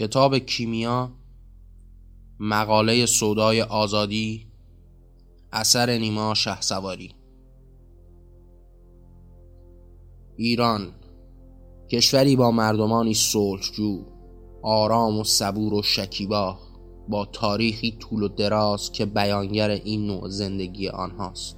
کتاب 0.00 0.38
کیمیا 0.38 1.10
مقاله 2.38 3.06
سودای 3.06 3.62
آزادی 3.62 4.46
اثر 5.52 5.98
نیما 5.98 6.34
سواری 6.60 7.14
ایران 10.36 10.88
کشوری 11.90 12.36
با 12.36 12.50
مردمانی 12.50 13.14
صلحجو 13.14 14.04
آرام 14.62 15.18
و 15.18 15.24
صبور 15.24 15.74
و 15.74 15.82
شکیبا 15.82 16.58
با 17.08 17.24
تاریخی 17.24 17.96
طول 17.98 18.22
و 18.22 18.28
دراز 18.28 18.92
که 18.92 19.06
بیانگر 19.06 19.70
این 19.70 20.06
نوع 20.06 20.28
زندگی 20.28 20.88
آنهاست. 20.88 21.56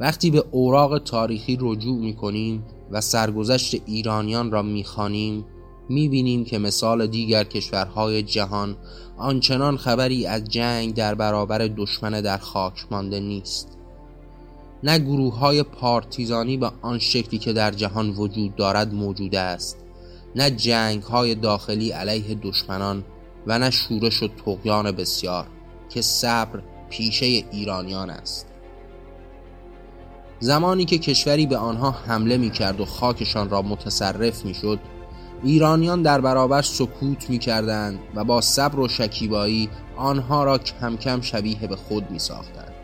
وقتی 0.00 0.30
به 0.30 0.44
اوراق 0.50 0.98
تاریخی 0.98 1.58
رجوع 1.60 1.98
می 1.98 2.14
کنیم 2.14 2.64
و 2.90 3.00
سرگذشت 3.00 3.82
ایرانیان 3.86 4.50
را 4.50 4.62
می 4.62 4.84
خانیم 4.84 5.44
می 5.88 6.08
بینیم 6.08 6.44
که 6.44 6.58
مثال 6.58 7.06
دیگر 7.06 7.44
کشورهای 7.44 8.22
جهان 8.22 8.76
آنچنان 9.16 9.76
خبری 9.76 10.26
از 10.26 10.44
جنگ 10.44 10.94
در 10.94 11.14
برابر 11.14 11.58
دشمن 11.58 12.20
در 12.20 12.38
خاک 12.38 12.86
مانده 12.90 13.20
نیست. 13.20 13.78
نه 14.82 14.98
گروه 14.98 15.38
های 15.38 15.62
پارتیزانی 15.62 16.56
به 16.56 16.70
آن 16.82 16.98
شکلی 16.98 17.38
که 17.38 17.52
در 17.52 17.70
جهان 17.70 18.10
وجود 18.10 18.56
دارد 18.56 18.94
موجود 18.94 19.34
است 19.34 19.76
نه 20.36 20.50
جنگ 20.50 21.02
های 21.02 21.34
داخلی 21.34 21.90
علیه 21.90 22.34
دشمنان 22.42 23.04
و 23.46 23.58
نه 23.58 23.70
شورش 23.70 24.22
و 24.22 24.28
تقیان 24.28 24.92
بسیار 24.92 25.46
که 25.88 26.02
صبر 26.02 26.62
پیشه 26.90 27.26
ایرانیان 27.26 28.10
است. 28.10 28.46
زمانی 30.40 30.84
که 30.84 30.98
کشوری 30.98 31.46
به 31.46 31.56
آنها 31.56 31.90
حمله 31.90 32.36
می 32.36 32.50
کرد 32.50 32.80
و 32.80 32.84
خاکشان 32.84 33.50
را 33.50 33.62
متصرف 33.62 34.44
می 34.44 34.54
شد 34.54 34.78
ایرانیان 35.42 36.02
در 36.02 36.20
برابر 36.20 36.62
سکوت 36.62 37.30
می 37.30 37.38
کردند 37.38 37.98
و 38.14 38.24
با 38.24 38.40
صبر 38.40 38.78
و 38.78 38.88
شکیبایی 38.88 39.70
آنها 39.96 40.44
را 40.44 40.58
کم 40.58 40.96
کم 40.96 41.20
شبیه 41.20 41.66
به 41.66 41.76
خود 41.76 42.10
می 42.10 42.18
ساختند. 42.18 42.74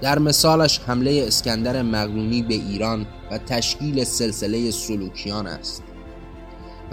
در 0.00 0.18
مثالش 0.18 0.80
حمله 0.86 1.24
اسکندر 1.26 1.82
مقدونی 1.82 2.42
به 2.42 2.54
ایران 2.54 3.06
و 3.30 3.38
تشکیل 3.38 4.04
سلسله 4.04 4.70
سلوکیان 4.70 5.46
است 5.46 5.82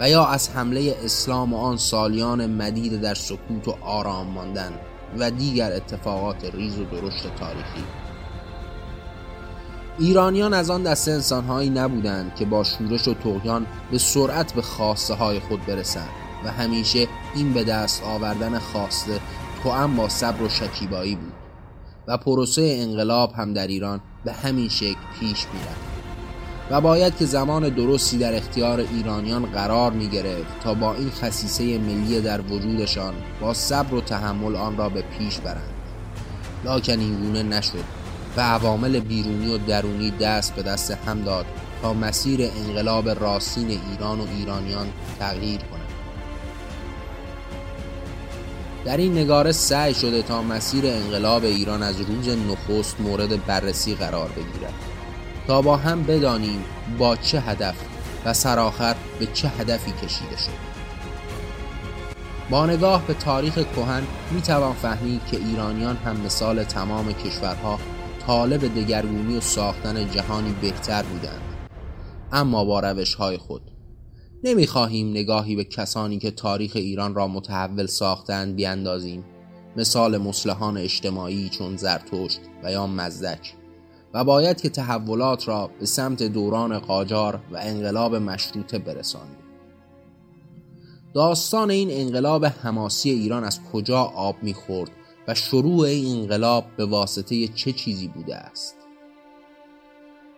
و 0.00 0.10
یا 0.10 0.26
از 0.26 0.50
حمله 0.50 0.96
اسلام 1.04 1.54
و 1.54 1.56
آن 1.56 1.76
سالیان 1.76 2.46
مدید 2.46 3.00
در 3.00 3.14
سکوت 3.14 3.68
و 3.68 3.76
آرام 3.80 4.26
ماندن 4.26 4.72
و 5.18 5.30
دیگر 5.30 5.72
اتفاقات 5.72 6.54
ریز 6.54 6.78
و 6.78 6.84
درشت 6.84 7.36
تاریخی 7.40 7.84
ایرانیان 9.98 10.54
از 10.54 10.70
آن 10.70 10.82
دسته 10.82 11.10
انسانهایی 11.10 11.70
نبودند 11.70 12.34
که 12.34 12.44
با 12.44 12.64
شورش 12.64 13.08
و 13.08 13.14
تغیان 13.14 13.66
به 13.90 13.98
سرعت 13.98 14.52
به 14.52 14.62
خواسته 14.62 15.14
های 15.14 15.40
خود 15.40 15.66
برسند 15.66 16.08
و 16.44 16.50
همیشه 16.50 17.08
این 17.34 17.52
به 17.52 17.64
دست 17.64 18.02
آوردن 18.02 18.58
خواسته 18.58 19.20
هم 19.64 19.96
با 19.96 20.08
صبر 20.08 20.42
و 20.42 20.48
شکیبایی 20.48 21.16
بود 21.16 21.32
و 22.08 22.16
پروسه 22.16 22.76
انقلاب 22.78 23.32
هم 23.32 23.52
در 23.52 23.66
ایران 23.66 24.00
به 24.24 24.32
همین 24.32 24.68
شکل 24.68 25.00
پیش 25.20 25.46
می‌رفت. 25.52 25.84
و 26.70 26.80
باید 26.80 27.16
که 27.16 27.24
زمان 27.24 27.68
درستی 27.68 28.18
در 28.18 28.36
اختیار 28.36 28.80
ایرانیان 28.80 29.46
قرار 29.46 29.92
می 29.92 30.08
گرفت 30.08 30.60
تا 30.62 30.74
با 30.74 30.94
این 30.94 31.10
خصیصه 31.10 31.78
ملی 31.78 32.20
در 32.20 32.40
وجودشان 32.40 33.14
با 33.40 33.54
صبر 33.54 33.94
و 33.94 34.00
تحمل 34.00 34.56
آن 34.56 34.76
را 34.76 34.88
به 34.88 35.02
پیش 35.02 35.38
برند. 35.38 35.74
لاکن 36.64 37.00
این 37.00 37.20
گونه 37.20 37.42
نشد. 37.42 38.03
و 38.36 38.40
عوامل 38.40 39.00
بیرونی 39.00 39.54
و 39.54 39.58
درونی 39.58 40.10
دست 40.10 40.54
به 40.54 40.62
دست 40.62 40.90
هم 40.90 41.22
داد 41.22 41.46
تا 41.82 41.92
مسیر 41.92 42.40
انقلاب 42.42 43.08
راستین 43.08 43.80
ایران 43.90 44.20
و 44.20 44.26
ایرانیان 44.38 44.86
تغییر 45.18 45.60
کند. 45.60 45.80
در 48.84 48.96
این 48.96 49.18
نگاره 49.18 49.52
سعی 49.52 49.94
شده 49.94 50.22
تا 50.22 50.42
مسیر 50.42 50.86
انقلاب 50.86 51.44
ایران 51.44 51.82
از 51.82 52.00
روز 52.00 52.28
نخست 52.28 53.00
مورد 53.00 53.46
بررسی 53.46 53.94
قرار 53.94 54.28
بگیرد. 54.28 54.74
تا 55.46 55.62
با 55.62 55.76
هم 55.76 56.02
بدانیم 56.02 56.64
با 56.98 57.16
چه 57.16 57.40
هدف 57.40 57.74
و 58.24 58.32
سرآخر 58.32 58.94
به 59.18 59.26
چه 59.26 59.48
هدفی 59.48 59.92
کشیده 59.92 60.36
شد. 60.36 60.74
با 62.50 62.66
نگاه 62.66 63.06
به 63.06 63.14
تاریخ 63.14 63.54
کهن 63.54 64.02
می 64.30 64.42
توان 64.42 64.74
فهمید 64.74 65.20
که 65.30 65.36
ایرانیان 65.36 65.96
هم 65.96 66.16
مثال 66.16 66.64
تمام 66.64 67.12
کشورها 67.12 67.78
طالب 68.26 68.74
دگرگونی 68.74 69.36
و 69.36 69.40
ساختن 69.40 70.10
جهانی 70.10 70.54
بهتر 70.60 71.02
بودند. 71.02 71.42
اما 72.32 72.64
با 72.64 72.80
روش 72.80 73.14
های 73.14 73.36
خود 73.36 73.62
نمی‌خواهیم 74.44 75.10
نگاهی 75.10 75.56
به 75.56 75.64
کسانی 75.64 76.18
که 76.18 76.30
تاریخ 76.30 76.72
ایران 76.74 77.14
را 77.14 77.28
متحول 77.28 77.86
ساختند 77.86 78.56
بیاندازیم. 78.56 79.24
مثال 79.76 80.18
مسلحان 80.18 80.76
اجتماعی 80.76 81.48
چون 81.48 81.76
زرتشت 81.76 82.40
و 82.62 82.72
یا 82.72 82.86
مزدک. 82.86 83.54
و 84.14 84.24
باید 84.24 84.60
که 84.60 84.68
تحولات 84.68 85.48
را 85.48 85.70
به 85.80 85.86
سمت 85.86 86.22
دوران 86.22 86.78
قاجار 86.78 87.40
و 87.52 87.56
انقلاب 87.60 88.14
مشروطه 88.14 88.78
برسانیم. 88.78 89.36
داستان 91.14 91.70
این 91.70 91.88
انقلاب 91.90 92.46
حماسی 92.46 93.10
ایران 93.10 93.44
از 93.44 93.60
کجا 93.72 94.00
آب 94.00 94.36
می‌خورد؟ 94.42 94.90
و 95.28 95.34
شروع 95.34 95.80
این 95.80 96.20
انقلاب 96.20 96.64
به 96.76 96.84
واسطه 96.84 97.48
چه 97.48 97.72
چیزی 97.72 98.08
بوده 98.08 98.36
است؟ 98.36 98.74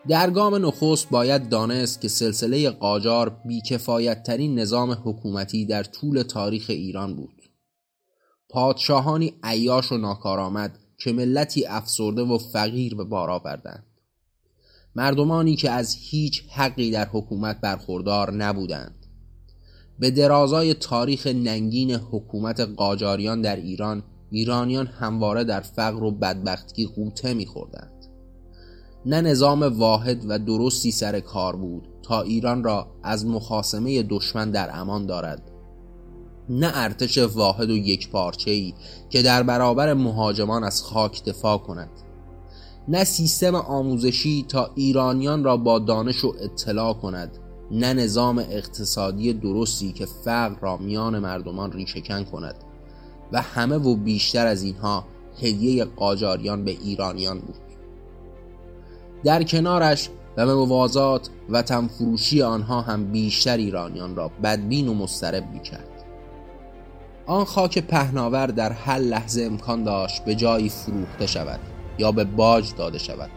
در 0.09 0.31
گام 0.31 0.67
نخست 0.67 1.11
باید 1.11 1.49
دانست 1.49 2.01
که 2.01 2.09
سلسله 2.09 2.71
قاجار 2.71 3.31
بیکفایت 3.47 4.23
ترین 4.23 4.59
نظام 4.59 4.93
حکومتی 5.05 5.67
در 5.67 5.83
طول 5.83 6.23
تاریخ 6.23 6.67
ایران 6.69 7.17
بود. 7.17 7.43
پادشاهانی 8.49 9.35
عیاش 9.43 9.93
و 9.93 9.97
ناکارآمد 9.97 10.79
که 10.99 11.13
ملتی 11.13 11.67
افسرده 11.67 12.23
و 12.23 12.39
فقیر 12.39 12.95
به 12.95 13.05
بار 13.05 13.31
آوردند. 13.31 13.87
مردمانی 14.95 15.57
که 15.57 15.71
از 15.71 15.97
هیچ 16.01 16.43
حقی 16.51 16.91
در 16.91 17.09
حکومت 17.13 17.61
برخوردار 17.61 18.33
نبودند. 18.33 19.07
به 19.99 20.11
درازای 20.11 20.75
تاریخ 20.75 21.27
ننگین 21.27 21.91
حکومت 21.91 22.61
قاجاریان 22.61 23.41
در 23.41 23.57
ایران 23.57 24.03
ایرانیان 24.31 24.87
همواره 24.87 25.45
در 25.45 25.61
فقر 25.61 26.03
و 26.03 26.11
بدبختی 26.11 26.87
قوطه 26.87 27.35
میخوردند. 27.35 28.07
نه 29.07 29.21
نظام 29.21 29.63
واحد 29.63 30.25
و 30.29 30.39
درستی 30.39 30.91
سر 30.91 31.21
کار 31.21 31.57
بود 31.57 31.89
تا 32.03 32.23
ایران 32.23 32.65
را 32.65 32.87
از 33.03 33.27
مخاسمه 33.27 34.03
دشمن 34.03 34.51
در 34.51 34.71
امان 34.73 35.07
دارد. 35.07 35.51
نه 36.49 36.71
ارتش 36.75 37.19
واحد 37.19 37.71
و 37.71 37.77
یک 37.77 38.09
ای 38.47 38.75
که 39.11 39.23
در 39.23 39.43
برابر 39.43 39.95
مهاجمان 39.95 40.65
از 40.65 40.83
خاک 40.83 41.25
دفاع 41.25 41.59
کند. 41.59 41.91
نه 42.89 43.05
سیستم 43.05 43.55
آموزشی 43.55 44.45
تا 44.49 44.71
ایرانیان 44.75 45.45
را 45.45 45.57
با 45.57 45.79
دانش 45.79 46.25
و 46.25 46.35
اطلاع 46.41 46.95
کند. 46.95 47.39
نه 47.71 47.93
نظام 47.93 48.39
اقتصادی 48.39 49.33
درستی 49.33 49.93
که 49.93 50.07
فقر 50.07 50.61
را 50.61 50.77
میان 50.77 51.19
مردمان 51.19 51.73
ریشهکن 51.73 52.25
کند. 52.25 52.55
و 53.33 53.43
همه 53.43 53.77
و 53.77 53.97
بیشتر 53.97 54.47
از 54.47 54.63
اینها 54.63 55.05
هدیه 55.43 55.85
قاجاریان 55.85 56.65
به 56.65 56.71
ایرانیان 56.71 57.39
بود. 57.39 57.57
در 59.25 59.43
کنارش 59.43 60.09
و 60.37 60.47
به 60.47 60.55
موازات 60.55 61.29
و 61.49 61.63
تنفروشی 61.63 62.43
آنها 62.43 62.81
هم 62.81 63.05
بیشتر 63.05 63.57
ایرانیان 63.57 64.17
را 64.17 64.31
بدبین 64.43 64.89
و 64.89 64.95
مسترب 64.95 65.63
کرد 65.63 66.05
آن 67.27 67.45
خاک 67.45 67.79
پهناور 67.79 68.47
در 68.47 68.73
هر 68.73 68.99
لحظه 68.99 69.43
امکان 69.43 69.85
داشت 69.85 70.25
به 70.25 70.35
جایی 70.35 70.69
فروخته 70.69 71.27
شود 71.27 71.61
یا 71.99 72.13
به 72.13 72.25
باج 72.25 72.75
داده 72.77 72.99
شود 72.99 73.31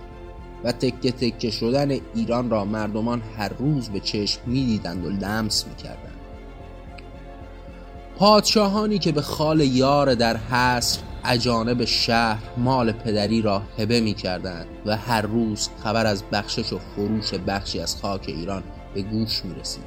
و 0.64 0.72
تکه 0.72 1.12
تکه 1.12 1.52
شدن 1.52 1.92
ایران 2.16 2.50
را 2.50 2.66
مردمان 2.66 3.22
هر 3.38 3.50
روز 3.50 3.90
به 3.90 4.00
چشم 4.00 4.42
می‌دیدند 4.46 5.06
و 5.06 5.10
لمس 5.10 5.68
می‌کردند. 5.68 6.09
پادشاهانی 8.20 9.00
که 9.00 9.12
به 9.12 9.22
خال 9.22 9.60
یار 9.60 10.16
در 10.16 10.38
حصر 10.38 11.00
اجانب 11.26 11.86
شهر 11.86 12.44
مال 12.58 12.92
پدری 12.92 13.42
را 13.42 13.62
هبه 13.78 14.02
می 14.02 14.14
کردند 14.14 14.66
و 14.86 14.98
هر 14.98 15.22
روز 15.22 15.70
خبر 15.84 16.06
از 16.06 16.24
بخشش 16.32 16.74
و 16.74 16.80
فروش 16.80 17.34
بخشی 17.34 17.80
از 17.80 17.96
خاک 18.02 18.24
ایران 18.28 18.64
به 18.94 19.02
گوش 19.02 19.46
می 19.46 19.56
رسید. 19.56 19.84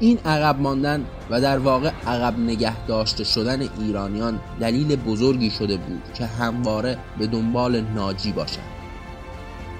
این 0.00 0.18
عقب 0.18 0.60
ماندن 0.60 1.06
و 1.30 1.40
در 1.40 1.58
واقع 1.58 1.90
عقب 2.06 2.38
نگه 2.38 2.86
داشته 2.86 3.24
شدن 3.24 3.68
ایرانیان 3.80 4.40
دلیل 4.60 4.96
بزرگی 4.96 5.50
شده 5.50 5.76
بود 5.76 6.02
که 6.14 6.26
همواره 6.26 6.98
به 7.18 7.26
دنبال 7.26 7.80
ناجی 7.80 8.32
باشند 8.32 8.72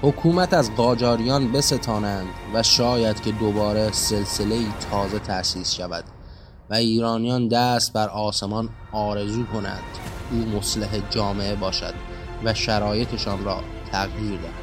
حکومت 0.02 0.54
از 0.54 0.74
قاجاریان 0.74 1.52
بستانند 1.52 2.26
و 2.54 2.62
شاید 2.62 3.20
که 3.20 3.32
دوباره 3.32 3.92
سلسله 3.92 4.58
تازه 4.90 5.18
تأسیس 5.18 5.74
شود 5.74 6.04
و 6.70 6.74
ایرانیان 6.74 7.48
دست 7.48 7.92
بر 7.92 8.08
آسمان 8.08 8.68
آرزو 8.92 9.44
کنند 9.44 9.82
او 10.30 10.58
مصلح 10.58 11.10
جامعه 11.10 11.54
باشد 11.54 11.94
و 12.44 12.54
شرایطشان 12.54 13.44
را 13.44 13.60
تغییر 13.92 14.40
دهد. 14.40 14.62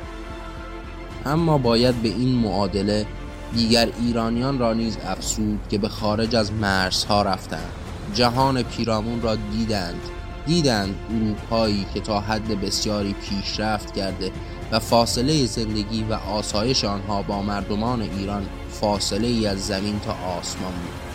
اما 1.26 1.58
باید 1.58 2.02
به 2.02 2.10
این 2.10 2.36
معادله 2.36 3.06
دیگر 3.54 3.90
ایرانیان 4.02 4.60
را 4.60 4.74
نیز 4.74 4.98
افسود 5.06 5.60
که 5.70 5.78
به 5.78 5.90
خارج 5.90 6.36
از 6.36 6.54
مرزها 6.54 7.22
رفتند. 7.22 7.72
جهان 8.14 8.64
پیرامون 8.64 9.22
را 9.22 9.36
دیدند. 9.36 10.02
دیدند 10.46 10.96
اروپایی 11.10 11.86
که 11.94 12.00
تا 12.00 12.20
حد 12.20 12.62
بسیاری 12.62 13.14
پیشرفت 13.14 13.94
کرده 13.94 14.32
و 14.72 14.80
فاصله 14.80 15.46
زندگی 15.46 16.04
و 16.04 16.14
آسایش 16.14 16.86
آنها 16.86 17.22
با 17.22 17.42
مردمان 17.42 18.02
ایران 18.02 18.46
فاصله 18.70 19.28
ای 19.28 19.48
از 19.48 19.68
زمین 19.68 20.00
تا 20.00 20.12
آسمان 20.12 20.72
بود. 20.72 21.09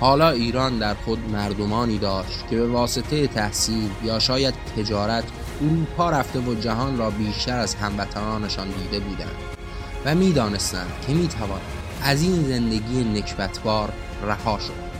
حالا 0.00 0.30
ایران 0.30 0.78
در 0.78 0.94
خود 0.94 1.18
مردمانی 1.32 1.98
داشت 1.98 2.48
که 2.50 2.56
به 2.56 2.66
واسطه 2.66 3.26
تحصیل 3.26 3.90
یا 4.04 4.18
شاید 4.18 4.54
تجارت 4.76 5.24
اروپا 5.62 6.10
رفته 6.10 6.40
و 6.40 6.54
جهان 6.54 6.98
را 6.98 7.10
بیشتر 7.10 7.58
از 7.58 7.74
هموطنانشان 7.74 8.68
دیده 8.68 9.00
بودند 9.04 9.34
و 10.04 10.14
می‌دانستند 10.14 10.90
که 11.06 11.14
می‌توان 11.14 11.60
از 12.02 12.22
این 12.22 12.42
زندگی 12.42 13.04
نکبتبار 13.04 13.92
رها 14.26 14.58
شد. 14.58 14.90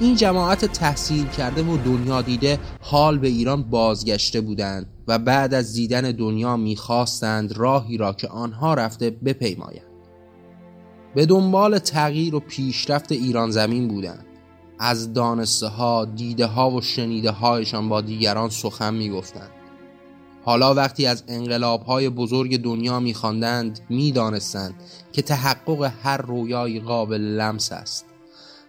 این 0.00 0.16
جماعت 0.16 0.64
تحصیل 0.64 1.26
کرده 1.26 1.62
و 1.62 1.76
دنیا 1.76 2.22
دیده 2.22 2.58
حال 2.80 3.18
به 3.18 3.28
ایران 3.28 3.62
بازگشته 3.62 4.40
بودند 4.40 4.86
و 5.08 5.18
بعد 5.18 5.54
از 5.54 5.72
دیدن 5.72 6.00
دنیا 6.00 6.56
می‌خواستند 6.56 7.52
راهی 7.56 7.96
را 7.96 8.12
که 8.12 8.28
آنها 8.28 8.74
رفته 8.74 9.10
بپیمایند. 9.10 9.87
به 11.14 11.26
دنبال 11.26 11.78
تغییر 11.78 12.34
و 12.34 12.40
پیشرفت 12.40 13.12
ایران 13.12 13.50
زمین 13.50 13.88
بودند 13.88 14.26
از 14.78 15.12
دانسته 15.12 15.66
ها 15.66 16.04
دیده 16.04 16.46
ها 16.46 16.70
و 16.70 16.80
شنیده 16.80 17.30
هایشان 17.30 17.88
با 17.88 18.00
دیگران 18.00 18.50
سخن 18.50 18.94
می 18.94 19.10
گفتند. 19.10 19.50
حالا 20.44 20.74
وقتی 20.74 21.06
از 21.06 21.24
انقلاب 21.28 21.82
های 21.82 22.08
بزرگ 22.08 22.62
دنیا 22.62 23.00
می 23.00 23.14
خواندند 23.14 23.80
می 23.88 24.12
دانستند 24.12 24.74
که 25.12 25.22
تحقق 25.22 25.92
هر 26.02 26.16
رویای 26.16 26.80
قابل 26.80 27.20
لمس 27.20 27.72
است 27.72 28.06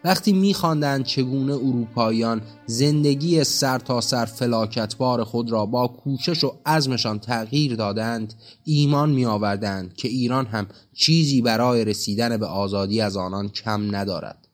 وقتی 0.03 0.33
میخواندند 0.33 1.05
چگونه 1.05 1.53
اروپاییان 1.53 2.41
زندگی 2.65 3.43
سر 3.43 3.79
تا 3.79 4.01
سر 4.01 4.25
فلاکتبار 4.25 5.23
خود 5.23 5.51
را 5.51 5.65
با 5.65 5.87
کوشش 5.87 6.43
و 6.43 6.55
عزمشان 6.65 7.19
تغییر 7.19 7.75
دادند 7.75 8.33
ایمان 8.63 9.09
می 9.09 9.25
آوردند 9.25 9.93
که 9.93 10.07
ایران 10.07 10.45
هم 10.45 10.67
چیزی 10.93 11.41
برای 11.41 11.85
رسیدن 11.85 12.37
به 12.37 12.45
آزادی 12.45 13.01
از 13.01 13.17
آنان 13.17 13.49
کم 13.49 13.95
ندارد 13.95 14.47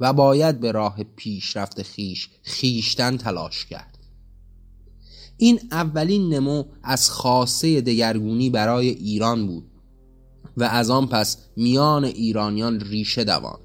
و 0.00 0.12
باید 0.12 0.60
به 0.60 0.72
راه 0.72 1.04
پیشرفت 1.16 1.82
خیش 1.82 2.28
خیشتن 2.42 3.16
تلاش 3.16 3.66
کرد. 3.66 3.98
این 5.36 5.60
اولین 5.70 6.34
نمو 6.34 6.64
از 6.82 7.10
خاصه 7.10 7.80
دگرگونی 7.80 8.50
برای 8.50 8.88
ایران 8.88 9.46
بود 9.46 9.70
و 10.56 10.64
از 10.64 10.90
آن 10.90 11.06
پس 11.06 11.38
میان 11.56 12.04
ایرانیان 12.04 12.80
ریشه 12.80 13.24
دوان. 13.24 13.58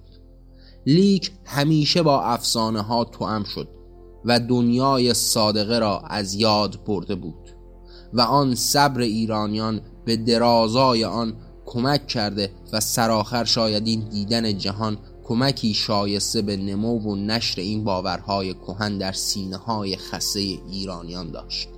لیک 0.86 1.32
همیشه 1.46 2.04
با 2.04 2.22
افسانه 2.22 2.82
ها 2.82 3.04
توام 3.04 3.44
شد 3.44 3.68
و 4.26 4.40
دنیای 4.40 5.14
صادقه 5.14 5.80
را 5.80 6.00
از 6.00 6.34
یاد 6.34 6.84
برده 6.86 7.16
بود 7.16 7.56
و 8.14 8.22
آن 8.22 8.56
صبر 8.56 9.02
ایرانیان 9.02 9.82
به 10.06 10.18
درازای 10.18 11.04
آن 11.04 11.34
کمک 11.66 12.08
کرده 12.08 12.52
و 12.74 12.80
سرآخر 12.80 13.44
شاید 13.44 13.88
این 13.88 14.10
دیدن 14.10 14.58
جهان 14.58 14.98
کمکی 15.24 15.74
شایسته 15.74 16.42
به 16.42 16.58
نمو 16.58 17.00
و 17.00 17.16
نشر 17.16 17.62
این 17.62 17.84
باورهای 17.84 18.54
کهن 18.54 18.98
در 18.98 19.12
سینه 19.12 19.58
های 19.58 19.98
خسته 19.98 20.40
ایرانیان 20.40 21.32
داشت. 21.32 21.70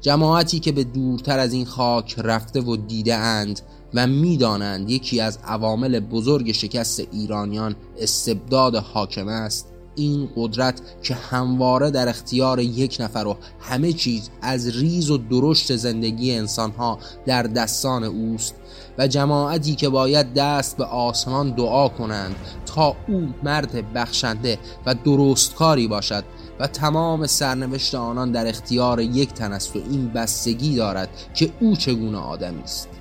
جماعتی 0.00 0.60
که 0.60 0.72
به 0.72 0.84
دورتر 0.84 1.38
از 1.38 1.52
این 1.52 1.64
خاک 1.64 2.14
رفته 2.18 2.60
و 2.60 2.76
دیده 2.76 3.14
اند 3.14 3.60
و 3.96 4.06
می‌دانند 4.06 4.90
یکی 4.90 5.20
از 5.20 5.38
عوامل 5.44 6.00
بزرگ 6.00 6.52
شکست 6.52 7.02
ایرانیان 7.12 7.76
استبداد 7.98 8.76
حاکم 8.76 9.28
است. 9.28 9.66
این 9.94 10.28
قدرت 10.36 10.80
که 11.02 11.14
همواره 11.14 11.90
در 11.90 12.08
اختیار 12.08 12.60
یک 12.60 12.96
نفر 13.00 13.26
و 13.26 13.36
همه 13.60 13.92
چیز 13.92 14.30
از 14.42 14.76
ریز 14.76 15.10
و 15.10 15.18
درشت 15.18 15.76
زندگی 15.76 16.34
انسانها 16.34 16.98
در 17.26 17.42
دستان 17.42 18.04
اوست 18.04 18.54
و 18.98 19.08
جماعتی 19.08 19.74
که 19.74 19.88
باید 19.88 20.34
دست 20.34 20.76
به 20.76 20.84
آسمان 20.84 21.50
دعا 21.50 21.88
کنند 21.88 22.36
تا 22.66 22.96
او 23.08 23.28
مرد 23.42 23.92
بخشنده 23.92 24.58
و 24.86 24.94
درستکاری 24.94 25.88
باشد 25.88 26.24
و 26.60 26.66
تمام 26.66 27.26
سرنوشت 27.26 27.94
آنان 27.94 28.32
در 28.32 28.46
اختیار 28.46 29.00
یک 29.00 29.32
تن 29.32 29.52
است 29.52 29.76
و 29.76 29.78
این 29.90 30.08
بستگی 30.08 30.76
دارد 30.76 31.08
که 31.34 31.50
او 31.60 31.76
چگونه 31.76 32.18
آدمی 32.18 32.62
است. 32.62 32.95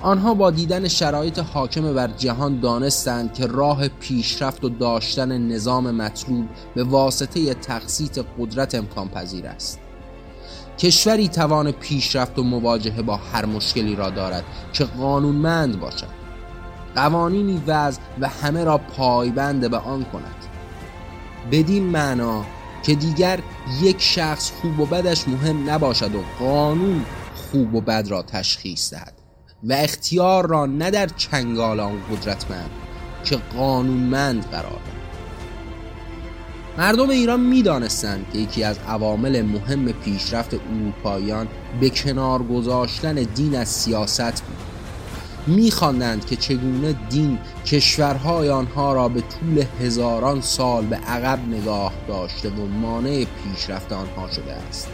آنها 0.00 0.34
با 0.34 0.50
دیدن 0.50 0.88
شرایط 0.88 1.38
حاکم 1.38 1.94
بر 1.94 2.08
جهان 2.08 2.60
دانستند 2.60 3.34
که 3.34 3.46
راه 3.46 3.88
پیشرفت 3.88 4.64
و 4.64 4.68
داشتن 4.68 5.38
نظام 5.38 5.90
مطلوب 5.90 6.48
به 6.74 6.84
واسطه 6.84 7.54
تقسیط 7.54 8.24
قدرت 8.38 8.74
امکان 8.74 9.08
پذیر 9.08 9.46
است. 9.46 9.78
کشوری 10.78 11.28
توان 11.28 11.72
پیشرفت 11.72 12.38
و 12.38 12.42
مواجهه 12.42 13.02
با 13.02 13.16
هر 13.16 13.46
مشکلی 13.46 13.96
را 13.96 14.10
دارد 14.10 14.44
که 14.72 14.84
قانونمند 14.84 15.80
باشد. 15.80 16.16
قوانینی 16.94 17.62
وضع 17.66 18.00
و 18.20 18.28
همه 18.28 18.64
را 18.64 18.78
پایبند 18.78 19.70
به 19.70 19.78
آن 19.78 20.04
کند. 20.04 20.36
بدین 21.50 21.84
معنا 21.84 22.44
که 22.82 22.94
دیگر 22.94 23.40
یک 23.82 24.02
شخص 24.02 24.50
خوب 24.50 24.80
و 24.80 24.86
بدش 24.86 25.28
مهم 25.28 25.70
نباشد 25.70 26.14
و 26.14 26.22
قانون 26.38 27.04
خوب 27.34 27.74
و 27.74 27.80
بد 27.80 28.08
را 28.08 28.22
تشخیص 28.22 28.94
دهد. 28.94 29.15
و 29.64 29.72
اختیار 29.72 30.46
را 30.46 30.66
نه 30.66 30.90
در 30.90 31.06
چنگال 31.06 31.80
آن 31.80 32.00
قدرتمند 32.10 32.70
که 33.24 33.36
قانونمند 33.56 34.50
قرار 34.50 34.70
دهد 34.70 34.96
مردم 36.78 37.10
ایران 37.10 37.40
می‌دانستند 37.40 38.26
که 38.32 38.38
یکی 38.38 38.64
از 38.64 38.78
عوامل 38.88 39.42
مهم 39.42 39.92
پیشرفت 39.92 40.54
اروپاییان 40.54 41.48
به 41.80 41.90
کنار 41.90 42.42
گذاشتن 42.42 43.14
دین 43.14 43.56
از 43.56 43.68
سیاست 43.68 44.42
بود. 44.42 44.56
میخواندند 45.46 46.26
که 46.26 46.36
چگونه 46.36 46.92
دین 47.10 47.38
کشورهای 47.66 48.50
آنها 48.50 48.92
را 48.92 49.08
به 49.08 49.20
طول 49.20 49.64
هزاران 49.80 50.40
سال 50.40 50.86
به 50.86 50.96
عقب 50.96 51.38
نگاه 51.48 51.92
داشته 52.08 52.50
و 52.50 52.66
مانع 52.66 53.24
پیشرفت 53.24 53.92
آنها 53.92 54.30
شده 54.30 54.52
است. 54.52 54.88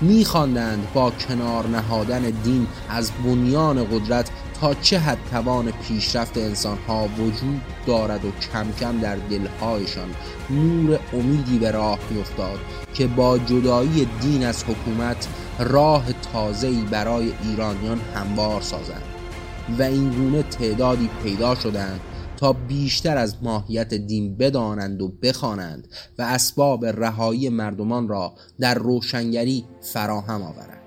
میخواندند 0.00 0.86
با 0.94 1.10
کنار 1.10 1.66
نهادن 1.66 2.20
دین 2.20 2.66
از 2.88 3.10
بنیان 3.24 3.84
قدرت 3.84 4.30
تا 4.60 4.74
چه 4.74 4.98
حد 4.98 5.18
توان 5.30 5.70
پیشرفت 5.70 6.38
انسانها 6.38 7.08
وجود 7.18 7.60
دارد 7.86 8.24
و 8.24 8.30
کم 8.52 8.72
کم 8.80 8.98
در 9.00 9.16
دلهایشان 9.16 10.08
نور 10.50 10.98
امیدی 11.12 11.58
به 11.58 11.70
راه 11.70 11.98
میافتاد 12.10 12.58
که 12.94 13.06
با 13.06 13.38
جدایی 13.38 14.08
دین 14.20 14.46
از 14.46 14.64
حکومت 14.64 15.28
راه 15.58 16.04
تازه‌ای 16.32 16.80
برای 16.90 17.32
ایرانیان 17.42 18.00
هموار 18.14 18.60
سازند 18.60 19.02
و 19.78 19.82
این 19.82 20.10
گونه 20.10 20.42
تعدادی 20.42 21.10
پیدا 21.22 21.54
شدند 21.54 22.00
تا 22.36 22.52
بیشتر 22.52 23.16
از 23.16 23.36
ماهیت 23.42 23.94
دین 23.94 24.36
بدانند 24.36 25.02
و 25.02 25.08
بخوانند 25.08 25.88
و 26.18 26.22
اسباب 26.22 26.86
رهایی 26.86 27.48
مردمان 27.48 28.08
را 28.08 28.32
در 28.60 28.74
روشنگری 28.74 29.64
فراهم 29.80 30.42
آورند. 30.42 30.82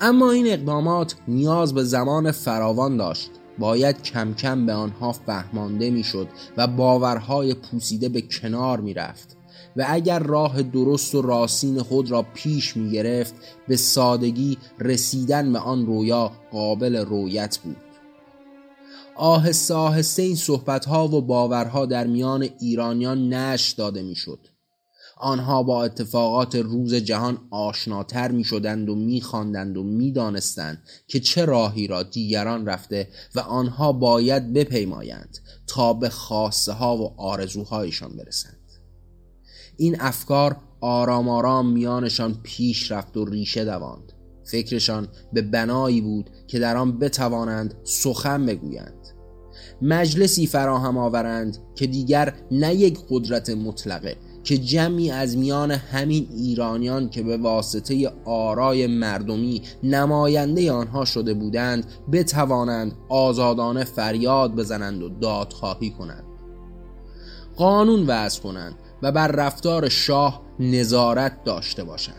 اما 0.00 0.30
این 0.30 0.46
اقدامات 0.46 1.14
نیاز 1.28 1.74
به 1.74 1.84
زمان 1.84 2.30
فراوان 2.30 2.96
داشت. 2.96 3.30
باید 3.58 4.02
کم 4.02 4.34
کم 4.34 4.66
به 4.66 4.72
آنها 4.72 5.12
فهمانده 5.12 5.90
می‌شد 5.90 6.28
و 6.56 6.66
باورهای 6.66 7.54
پوسیده 7.54 8.08
به 8.08 8.20
کنار 8.20 8.80
می 8.80 8.94
رفت 8.94 9.36
و 9.76 9.86
اگر 9.88 10.18
راه 10.18 10.62
درست 10.62 11.14
و 11.14 11.22
راستین 11.22 11.82
خود 11.82 12.10
را 12.10 12.22
پیش 12.34 12.76
می 12.76 12.90
گرفت 12.90 13.34
به 13.68 13.76
سادگی 13.76 14.58
رسیدن 14.78 15.52
به 15.52 15.58
آن 15.58 15.86
رویا 15.86 16.32
قابل 16.52 16.96
رویت 16.96 17.58
بود. 17.58 17.91
آهسته 19.16 19.74
آهسته 19.74 20.22
این 20.22 20.36
صحبت 20.36 20.84
ها 20.84 21.08
و 21.08 21.20
باورها 21.20 21.86
در 21.86 22.06
میان 22.06 22.48
ایرانیان 22.60 23.34
نش 23.34 23.70
داده 23.70 24.02
می‌شد. 24.02 24.38
آنها 25.16 25.62
با 25.62 25.84
اتفاقات 25.84 26.54
روز 26.54 26.94
جهان 26.94 27.38
آشناتر 27.50 28.30
می 28.30 28.44
شدند 28.44 28.88
و 28.88 28.94
می 28.94 29.20
خواندند 29.20 29.76
و 29.76 29.82
می 29.82 30.12
دانستند 30.12 30.82
که 31.06 31.20
چه 31.20 31.44
راهی 31.44 31.86
را 31.86 32.02
دیگران 32.02 32.66
رفته 32.66 33.08
و 33.34 33.40
آنها 33.40 33.92
باید 33.92 34.52
بپیمایند 34.52 35.38
تا 35.66 35.92
به 35.92 36.08
خواسته 36.08 36.72
ها 36.72 36.96
و 36.96 37.20
آرزوهایشان 37.20 38.16
برسند. 38.16 38.58
این 39.76 40.00
افکار 40.00 40.56
آرام 40.80 41.28
آرام 41.28 41.72
میانشان 41.72 42.40
پیش 42.42 42.92
رفت 42.92 43.16
و 43.16 43.24
ریشه 43.24 43.64
دواند. 43.64 44.12
فکرشان 44.44 45.08
به 45.32 45.42
بنایی 45.42 46.00
بود 46.00 46.30
که 46.46 46.58
در 46.58 46.76
آن 46.76 46.98
بتوانند 46.98 47.74
سخن 47.84 48.46
بگویند. 48.46 49.01
مجلسی 49.82 50.46
فراهم 50.46 50.98
آورند 50.98 51.58
که 51.74 51.86
دیگر 51.86 52.34
نه 52.50 52.74
یک 52.74 52.98
قدرت 53.10 53.50
مطلقه 53.50 54.16
که 54.44 54.58
جمعی 54.58 55.10
از 55.10 55.36
میان 55.36 55.70
همین 55.70 56.28
ایرانیان 56.36 57.10
که 57.10 57.22
به 57.22 57.36
واسطه 57.36 58.12
آرای 58.24 58.86
مردمی 58.86 59.62
نماینده 59.82 60.72
آنها 60.72 61.04
شده 61.04 61.34
بودند 61.34 61.86
بتوانند 62.12 62.92
آزادانه 63.08 63.84
فریاد 63.84 64.54
بزنند 64.54 65.02
و 65.02 65.08
دادخواهی 65.08 65.90
کنند. 65.90 66.24
قانون 67.56 68.06
وضع 68.06 68.42
کنند 68.42 68.74
و 69.02 69.12
بر 69.12 69.28
رفتار 69.28 69.88
شاه 69.88 70.42
نظارت 70.60 71.44
داشته 71.44 71.84
باشند. 71.84 72.16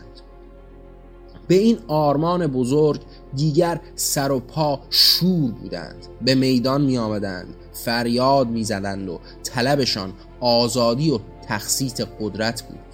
به 1.48 1.54
این 1.54 1.78
آرمان 1.88 2.46
بزرگ 2.46 3.00
دیگر 3.36 3.80
سر 3.94 4.32
و 4.32 4.40
پا 4.40 4.80
شور 4.90 5.50
بودند. 5.50 6.06
به 6.22 6.34
میدان 6.34 6.80
می 6.80 6.98
آمدند 6.98 7.54
فریاد 7.72 8.48
می 8.48 8.64
زدند 8.64 9.08
و 9.08 9.20
طلبشان 9.42 10.12
آزادی 10.40 11.10
و 11.10 11.18
تخصیص 11.48 12.00
قدرت 12.20 12.62
بود. 12.62 12.93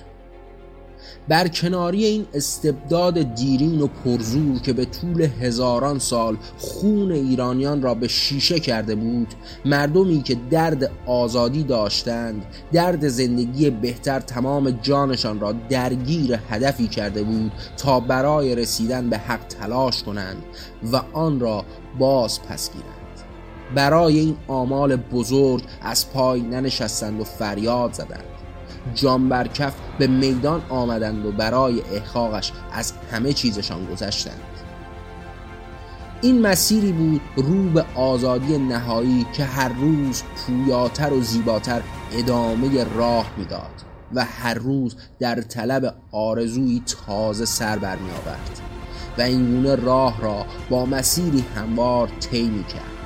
بر 1.30 1.48
کناری 1.48 2.04
این 2.04 2.26
استبداد 2.34 3.34
دیرین 3.34 3.80
و 3.80 3.86
پرزور 3.86 4.58
که 4.58 4.72
به 4.72 4.84
طول 4.84 5.22
هزاران 5.22 5.98
سال 5.98 6.36
خون 6.58 7.12
ایرانیان 7.12 7.82
را 7.82 7.94
به 7.94 8.08
شیشه 8.08 8.60
کرده 8.60 8.94
بود 8.94 9.28
مردمی 9.64 10.22
که 10.22 10.36
درد 10.50 10.90
آزادی 11.06 11.62
داشتند 11.62 12.46
درد 12.72 13.08
زندگی 13.08 13.70
بهتر 13.70 14.20
تمام 14.20 14.70
جانشان 14.70 15.40
را 15.40 15.52
درگیر 15.52 16.38
هدفی 16.50 16.88
کرده 16.88 17.22
بود 17.22 17.52
تا 17.76 18.00
برای 18.00 18.54
رسیدن 18.54 19.10
به 19.10 19.18
حق 19.18 19.46
تلاش 19.46 20.02
کنند 20.02 20.42
و 20.92 21.02
آن 21.12 21.40
را 21.40 21.64
باز 21.98 22.42
پس 22.42 22.70
گیرند. 22.72 22.90
برای 23.74 24.18
این 24.18 24.36
آمال 24.48 24.96
بزرگ 24.96 25.62
از 25.82 26.12
پای 26.12 26.40
ننشستند 26.40 27.20
و 27.20 27.24
فریاد 27.24 27.92
زدند. 27.92 28.39
جام 28.94 29.28
بر 29.28 29.48
کف 29.48 29.74
به 29.98 30.06
میدان 30.06 30.62
آمدند 30.68 31.26
و 31.26 31.32
برای 31.32 31.82
احقاقش 31.92 32.52
از 32.72 32.92
همه 33.12 33.32
چیزشان 33.32 33.86
گذشتند. 33.86 34.40
این 36.22 36.40
مسیری 36.40 36.92
بود 36.92 37.20
رو 37.36 37.70
به 37.70 37.84
آزادی 37.94 38.58
نهایی 38.58 39.26
که 39.32 39.44
هر 39.44 39.68
روز 39.68 40.22
پویاتر 40.22 41.12
و 41.12 41.22
زیباتر 41.22 41.82
ادامه 42.12 42.84
راه 42.84 43.30
می‌داد 43.36 43.70
و 44.14 44.24
هر 44.24 44.54
روز 44.54 44.96
در 45.18 45.40
طلب 45.40 45.94
آرزویی 46.12 46.82
تازه 47.06 47.44
سر 47.44 47.78
برمی 47.78 48.10
آورد 48.10 48.60
و 49.18 49.22
این 49.22 49.50
گونه 49.50 49.74
راه 49.74 50.22
را 50.22 50.46
با 50.70 50.86
مسیری 50.86 51.44
هموار 51.56 52.08
طی 52.20 52.64
کرد 52.68 52.99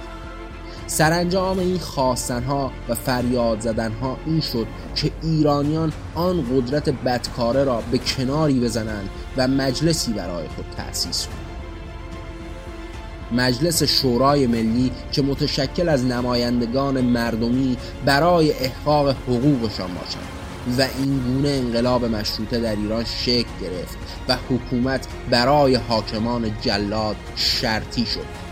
سرانجام 0.87 1.59
این 1.59 1.79
خواستنها 1.79 2.73
و 2.89 2.95
فریاد 2.95 3.61
زدنها 3.61 4.17
این 4.27 4.41
شد 4.41 4.67
که 4.95 5.11
ایرانیان 5.23 5.93
آن 6.15 6.45
قدرت 6.53 6.89
بدکاره 6.89 7.65
را 7.65 7.83
به 7.93 7.99
کناری 7.99 8.61
بزنند 8.61 9.09
و 9.37 9.49
مجلسی 9.49 10.13
برای 10.13 10.49
خود 10.49 10.65
تأسیس 10.77 11.27
کنند. 11.27 11.55
مجلس 13.33 13.83
شورای 13.83 14.47
ملی 14.47 14.91
که 15.13 15.23
متشکل 15.23 15.89
از 15.89 16.05
نمایندگان 16.05 17.01
مردمی 17.01 17.77
برای 18.05 18.53
احقاق 18.53 19.09
حقوقشان 19.09 19.95
باشند 19.95 20.29
و 20.79 20.87
این 20.99 21.19
گونه 21.19 21.49
انقلاب 21.49 22.05
مشروطه 22.05 22.61
در 22.61 22.77
ایران 22.77 23.05
شکل 23.05 23.49
گرفت 23.61 23.99
و 24.29 24.37
حکومت 24.51 25.07
برای 25.31 25.75
حاکمان 25.75 26.51
جلاد 26.63 27.17
شرطی 27.37 28.07
شد. 28.07 28.44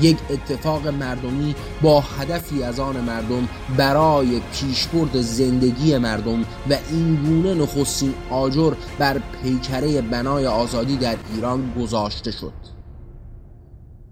یک 0.00 0.16
اتفاق 0.30 0.88
مردمی 0.88 1.54
با 1.82 2.00
هدفی 2.00 2.62
از 2.62 2.80
آن 2.80 3.00
مردم 3.00 3.48
برای 3.76 4.40
پیشبرد 4.52 5.20
زندگی 5.20 5.98
مردم 5.98 6.40
و 6.70 6.78
این 6.90 7.16
گونه 7.16 7.54
نخستین 7.54 8.14
آجر 8.30 8.74
بر 8.98 9.20
پیکره 9.42 10.02
بنای 10.02 10.46
آزادی 10.46 10.96
در 10.96 11.16
ایران 11.34 11.72
گذاشته 11.80 12.30
شد. 12.30 12.52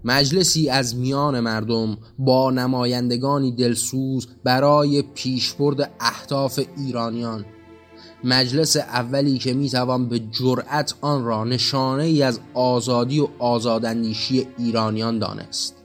مجلسی 0.05 0.69
از 0.69 0.95
میان 0.95 1.39
مردم 1.39 1.97
با 2.19 2.51
نمایندگانی 2.51 3.51
دلسوز 3.51 4.27
برای 4.43 5.01
پیشبرد 5.01 5.91
اهداف 5.99 6.59
ایرانیان 6.77 7.45
مجلس 8.23 8.77
اولی 8.77 9.37
که 9.37 9.53
می‌توان 9.53 10.09
به 10.09 10.19
جرأت 10.19 10.93
آن 11.01 11.25
را 11.25 11.43
نشانه 11.43 12.03
ای 12.03 12.23
از 12.23 12.39
آزادی 12.53 13.19
و 13.19 13.27
آزاداندیشی 13.39 14.47
ایرانیان 14.57 15.19
دانست. 15.19 15.82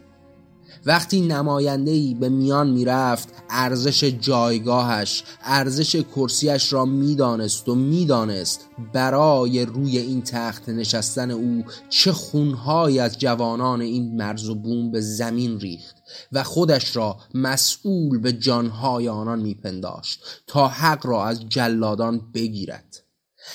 وقتی 0.86 1.20
نماینده 1.20 1.90
ای 1.90 2.14
به 2.14 2.28
میان 2.28 2.70
می‌رفت 2.70 3.28
ارزش 3.50 4.04
جایگاهش 4.04 5.24
ارزش 5.42 5.96
کرسیش 5.96 6.72
را 6.72 6.84
می‌دانست 6.84 7.68
و 7.68 7.74
می‌دانست 7.74 8.60
برای 8.92 9.64
روی 9.64 9.98
این 9.98 10.22
تخت 10.22 10.68
نشستن 10.68 11.30
او 11.30 11.64
چه 11.88 12.12
خونهایی 12.12 12.98
از 12.98 13.18
جوانان 13.18 13.80
این 13.80 14.16
مرز 14.16 14.48
و 14.48 14.54
بوم 14.54 14.90
به 14.90 15.00
زمین 15.00 15.60
ریخت 15.60 15.96
و 16.32 16.42
خودش 16.42 16.96
را 16.96 17.16
مسئول 17.34 18.18
به 18.18 18.32
جانهای 18.32 19.08
آنان 19.08 19.40
میپنداشت 19.40 20.20
تا 20.46 20.68
حق 20.68 21.06
را 21.06 21.26
از 21.26 21.48
جلادان 21.48 22.20
بگیرد. 22.34 23.04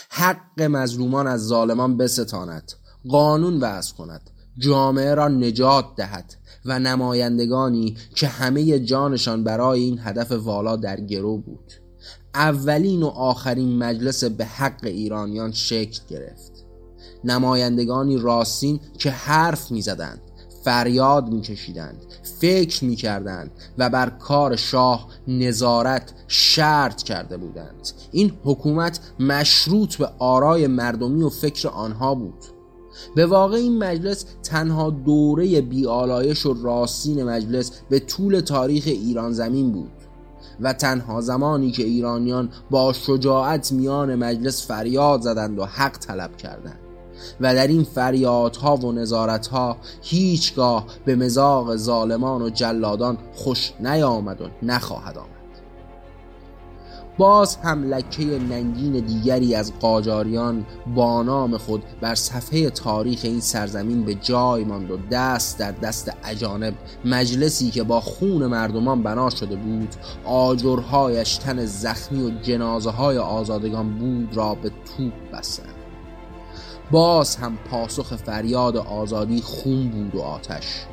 حق 0.09 0.61
مظلومان 0.61 1.27
از 1.27 1.41
ظالمان 1.41 1.97
بستاند 1.97 2.71
قانون 3.09 3.59
وضع 3.59 3.95
کند 3.95 4.29
جامعه 4.57 5.15
را 5.15 5.27
نجات 5.27 5.85
دهد 5.95 6.33
و 6.65 6.79
نمایندگانی 6.79 7.97
که 8.15 8.27
همه 8.27 8.79
جانشان 8.79 9.43
برای 9.43 9.79
این 9.83 9.99
هدف 10.03 10.31
والا 10.31 10.75
در 10.75 10.99
گرو 10.99 11.37
بود. 11.37 11.73
اولین 12.35 13.03
و 13.03 13.07
آخرین 13.07 13.77
مجلس 13.77 14.23
به 14.23 14.45
حق 14.45 14.79
ایرانیان 14.83 15.51
شکل 15.51 15.99
گرفت. 16.09 16.51
نمایندگانی 17.23 18.17
راستین 18.17 18.79
که 18.97 19.11
حرف 19.11 19.71
می‌زدند 19.71 20.21
فریاد 20.63 21.29
میکشیدند 21.29 22.05
فکر 22.39 22.85
می‌کردند 22.85 23.51
و 23.77 23.89
بر 23.89 24.09
کار 24.09 24.55
شاه 24.55 25.07
نظارت 25.27 26.13
شرط 26.27 27.03
کرده 27.03 27.37
بودند. 27.37 27.89
این 28.11 28.33
حکومت 28.43 28.99
مشروط 29.19 29.95
به 29.95 30.09
آرای 30.19 30.67
مردمی 30.67 31.23
و 31.23 31.29
فکر 31.29 31.67
آنها 31.67 32.15
بود. 32.15 32.45
به 33.15 33.25
واقع 33.25 33.55
این 33.57 33.77
مجلس 33.77 34.25
تنها 34.43 34.89
دوره 34.89 35.61
بیالایش 35.61 36.45
و 36.45 36.53
راستین 36.63 37.23
مجلس 37.23 37.71
به 37.89 37.99
طول 37.99 38.39
تاریخ 38.39 38.83
ایران 38.85 39.33
زمین 39.33 39.71
بود 39.71 39.91
و 40.59 40.73
تنها 40.73 41.21
زمانی 41.21 41.71
که 41.71 41.83
ایرانیان 41.83 42.49
با 42.69 42.93
شجاعت 42.93 43.71
میان 43.71 44.15
مجلس 44.15 44.67
فریاد 44.67 45.21
زدند 45.21 45.59
و 45.59 45.65
حق 45.65 45.97
طلب 45.97 46.37
کردند 46.37 46.79
و 47.41 47.55
در 47.55 47.67
این 47.67 47.83
فریادها 47.83 48.75
و 48.75 48.91
نظارتها 48.91 49.77
هیچگاه 50.01 50.85
به 51.05 51.15
مزاق 51.15 51.75
ظالمان 51.75 52.41
و 52.41 52.49
جلادان 52.49 53.17
خوش 53.33 53.73
نیامد 53.79 54.41
و 54.41 54.45
نخواهد 54.63 55.17
آمد. 55.17 55.42
باز 57.23 57.55
هم 57.55 57.83
لکه 57.83 58.23
ننگین 58.23 59.05
دیگری 59.05 59.55
از 59.55 59.73
قاجاریان 59.79 60.65
با 60.95 61.23
نام 61.23 61.57
خود 61.57 61.83
بر 62.01 62.15
صفحه 62.15 62.69
تاریخ 62.69 63.19
این 63.23 63.39
سرزمین 63.39 64.05
به 64.05 64.15
جای 64.15 64.63
ماند 64.63 64.91
و 64.91 64.97
دست 65.11 65.59
در 65.59 65.71
دست 65.71 66.11
اجانب 66.23 66.73
مجلسی 67.05 67.71
که 67.71 67.83
با 67.83 68.01
خون 68.01 68.45
مردمان 68.47 69.03
بنا 69.03 69.29
شده 69.29 69.55
بود 69.55 69.95
آجرهایش 70.25 71.37
تن 71.37 71.65
زخمی 71.65 72.23
و 72.23 72.29
جنازه 72.41 72.89
های 72.89 73.17
آزادگان 73.17 73.97
بود 73.97 74.37
را 74.37 74.55
به 74.55 74.69
توپ 74.69 75.13
بستند. 75.33 75.75
باز 76.91 77.35
هم 77.35 77.57
پاسخ 77.71 78.15
فریاد 78.15 78.77
آزادی 78.77 79.41
خون 79.41 79.89
بود 79.89 80.15
و 80.15 80.21
آتش. 80.21 80.85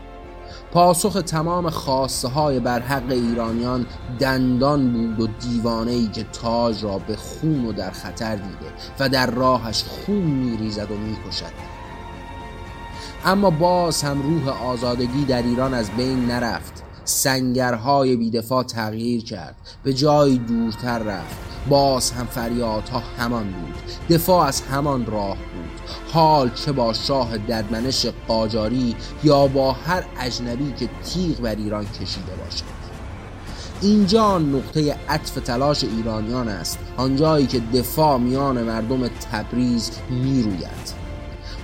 پاسخ 0.73 1.23
تمام 1.23 1.71
خواسته 1.71 2.29
های 2.29 2.61
بر 2.61 2.81
حق 2.81 3.11
ایرانیان 3.11 3.87
دندان 4.19 4.93
بود 4.93 5.21
و 5.21 5.27
دیوانه 5.27 5.91
ای 5.91 6.07
که 6.07 6.25
تاج 6.25 6.85
را 6.85 6.99
به 6.99 7.17
خون 7.17 7.67
و 7.67 7.73
در 7.73 7.91
خطر 7.91 8.37
دیده 8.37 8.73
و 9.01 9.09
در 9.09 9.31
راهش 9.31 9.85
خون 9.85 10.17
میریزد 10.17 10.91
و 10.91 10.95
می‌کشد. 10.95 11.53
اما 13.25 13.51
باز 13.51 14.03
هم 14.03 14.23
روح 14.23 14.63
آزادگی 14.65 15.25
در 15.25 15.43
ایران 15.43 15.75
از 15.75 15.91
بین 15.91 16.27
نرفت. 16.27 16.83
سنگرهای 17.05 18.17
بیدفاع 18.17 18.63
تغییر 18.63 19.25
کرد. 19.25 19.57
به 19.83 19.93
جای 19.93 20.39
دورتر 20.39 20.99
رفت. 20.99 21.37
باز 21.69 22.11
هم 22.11 22.27
فریادها 22.27 23.03
همان 23.19 23.45
بود. 23.45 23.75
دفاع 24.17 24.47
از 24.47 24.61
همان 24.61 25.07
راه 25.07 25.37
بود. 25.37 25.70
حال 26.13 26.51
چه 26.51 26.73
با 26.73 26.93
شاه 26.93 27.39
ددمنش 27.39 28.07
قاجاری 28.29 28.97
یا 29.25 29.47
با 29.47 29.73
هر 29.73 30.05
اجنبی 30.21 30.73
که 30.79 30.89
تیغ 31.05 31.41
بر 31.41 31.55
ایران 31.55 31.87
کشیده 31.87 32.33
باشد. 32.45 32.81
اینجا 33.81 34.39
نقطه 34.39 34.97
عطف 35.09 35.35
تلاش 35.35 35.85
ایرانیان 35.85 36.49
است 36.49 36.79
آنجایی 36.97 37.47
که 37.47 37.61
دفاع 37.61 38.19
میان 38.19 38.63
مردم 38.63 39.09
تبریز 39.09 39.91
می‌روید. 40.11 41.01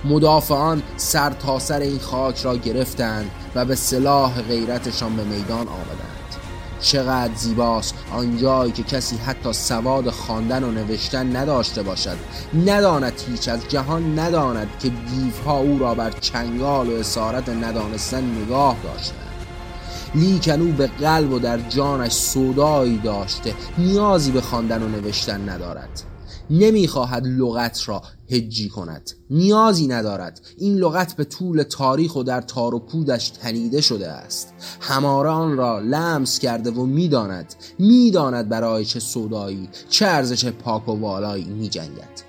مدافعان 0.05 0.83
سر 0.97 1.29
تا 1.29 1.59
سر 1.59 1.79
این 1.79 1.99
خاک 1.99 2.41
را 2.41 2.57
گرفتند 2.57 3.31
و 3.55 3.65
به 3.65 3.75
سلاح 3.75 4.41
غیرتشان 4.41 5.15
به 5.15 5.23
میدان 5.23 5.67
آمدند. 5.67 6.06
چقدر 6.81 7.35
زیباست. 7.35 7.95
آنجایی 8.11 8.71
که 8.71 8.83
کسی 8.83 9.17
حتی 9.17 9.53
سواد 9.53 10.09
خواندن 10.09 10.63
و 10.63 10.71
نوشتن 10.71 11.35
نداشته 11.35 11.83
باشد. 11.83 12.17
نداند 12.65 13.13
هیچ. 13.27 13.47
از 13.47 13.67
جهان 13.69 14.19
نداند 14.19 14.69
که 14.79 14.89
دیوها 14.89 15.59
او 15.59 15.79
را 15.79 15.95
بر 15.95 16.11
چنگال 16.11 16.89
و 16.89 16.93
اسارت 16.93 17.49
ندانستن 17.49 18.23
نگاه 18.23 18.75
داشتند. 18.83 19.27
لیکن 20.15 20.61
او 20.61 20.71
به 20.71 20.87
قلب 20.87 21.31
و 21.31 21.39
در 21.39 21.57
جانش 21.57 22.11
صدایی 22.11 22.97
داشته. 22.97 23.53
نیازی 23.77 24.31
به 24.31 24.41
خواندن 24.41 24.83
و 24.83 24.87
نوشتن 24.87 25.49
ندارد. 25.49 26.03
نمی‌خواهد 26.49 27.27
لغت 27.27 27.89
را 27.89 28.01
هجی 28.29 28.69
کند. 28.69 29.11
نیازی 29.29 29.87
ندارد. 29.87 30.41
این 30.57 30.75
لغت 30.75 31.15
به 31.15 31.23
طول 31.23 31.63
تاریخ 31.63 32.15
و 32.15 32.23
در 32.23 32.41
تار 32.41 32.75
و 32.75 32.79
پودش 32.79 33.29
تنیده 33.29 33.81
شده 33.81 34.07
است. 34.07 34.53
هماره 34.79 35.29
آن 35.29 35.57
را 35.57 35.79
لمس 35.79 36.39
کرده 36.39 36.71
و 36.71 36.85
می‌داند. 36.85 37.53
می‌داند 37.79 38.49
برای 38.49 38.85
چه 38.85 38.99
صدایی 38.99 39.69
چه 39.89 40.05
ارزش 40.05 40.45
پاک 40.45 40.89
و 40.89 40.91
والایی 40.91 41.45
می 41.45 41.69
جنگد 41.69 42.27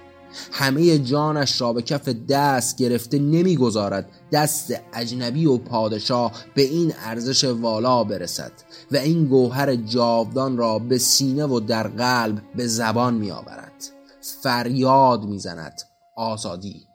همه 0.53 0.99
جانش 0.99 1.61
را 1.61 1.73
به 1.73 1.83
کف 1.83 2.09
دست 2.09 2.77
گرفته 2.77 3.19
نمی‌گذارد 3.19 4.11
دست 4.33 4.75
اجنبی 4.95 5.47
و 5.47 5.59
پادشاه 5.59 6.33
به 6.55 6.63
این 6.63 6.93
ارزش 7.05 7.45
والا 7.45 8.05
برسد 8.05 8.53
و 8.91 8.97
این 8.97 9.25
گوهر 9.25 9.77
جاودان 9.77 10.57
را 10.57 10.79
به 10.79 10.99
سینه 10.99 11.45
و 11.45 11.61
در 11.61 11.89
قلب 11.89 12.43
به 12.57 12.67
زبان 12.67 13.15
می 13.15 13.31
آورد 13.31 13.85
فریاد 14.43 15.25
می‌زند. 15.25 15.83
آزادی. 16.19 16.87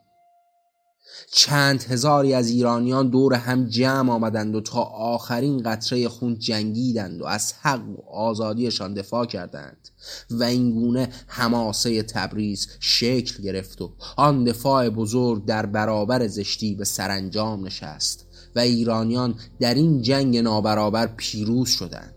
چند 1.32 1.82
هزاری 1.82 2.34
از 2.34 2.50
ایرانیان 2.50 3.08
دور 3.08 3.34
هم 3.34 3.66
جمع 3.66 4.12
آمدند 4.12 4.54
و 4.54 4.60
تا 4.60 4.80
آخرین 4.82 5.62
قطره 5.62 6.08
خون 6.08 6.38
جنگیدند 6.38 7.22
و 7.22 7.24
از 7.24 7.54
حق 7.62 7.88
و 7.88 8.10
آزادیشان 8.10 8.94
دفاع 8.94 9.26
کردند 9.26 9.88
و 10.30 10.42
اینگونه 10.42 11.08
حماسه 11.26 12.02
تبریز 12.02 12.68
شکل 12.80 13.42
گرفت 13.42 13.82
و 13.82 13.92
آن 14.16 14.44
دفاع 14.44 14.88
بزرگ 14.88 15.44
در 15.44 15.66
برابر 15.66 16.26
زشتی 16.26 16.74
به 16.74 16.84
سرانجام 16.84 17.66
نشست 17.66 18.26
و 18.56 18.60
ایرانیان 18.60 19.34
در 19.60 19.74
این 19.74 20.02
جنگ 20.02 20.38
نابرابر 20.38 21.06
پیروز 21.06 21.68
شدند. 21.68 22.13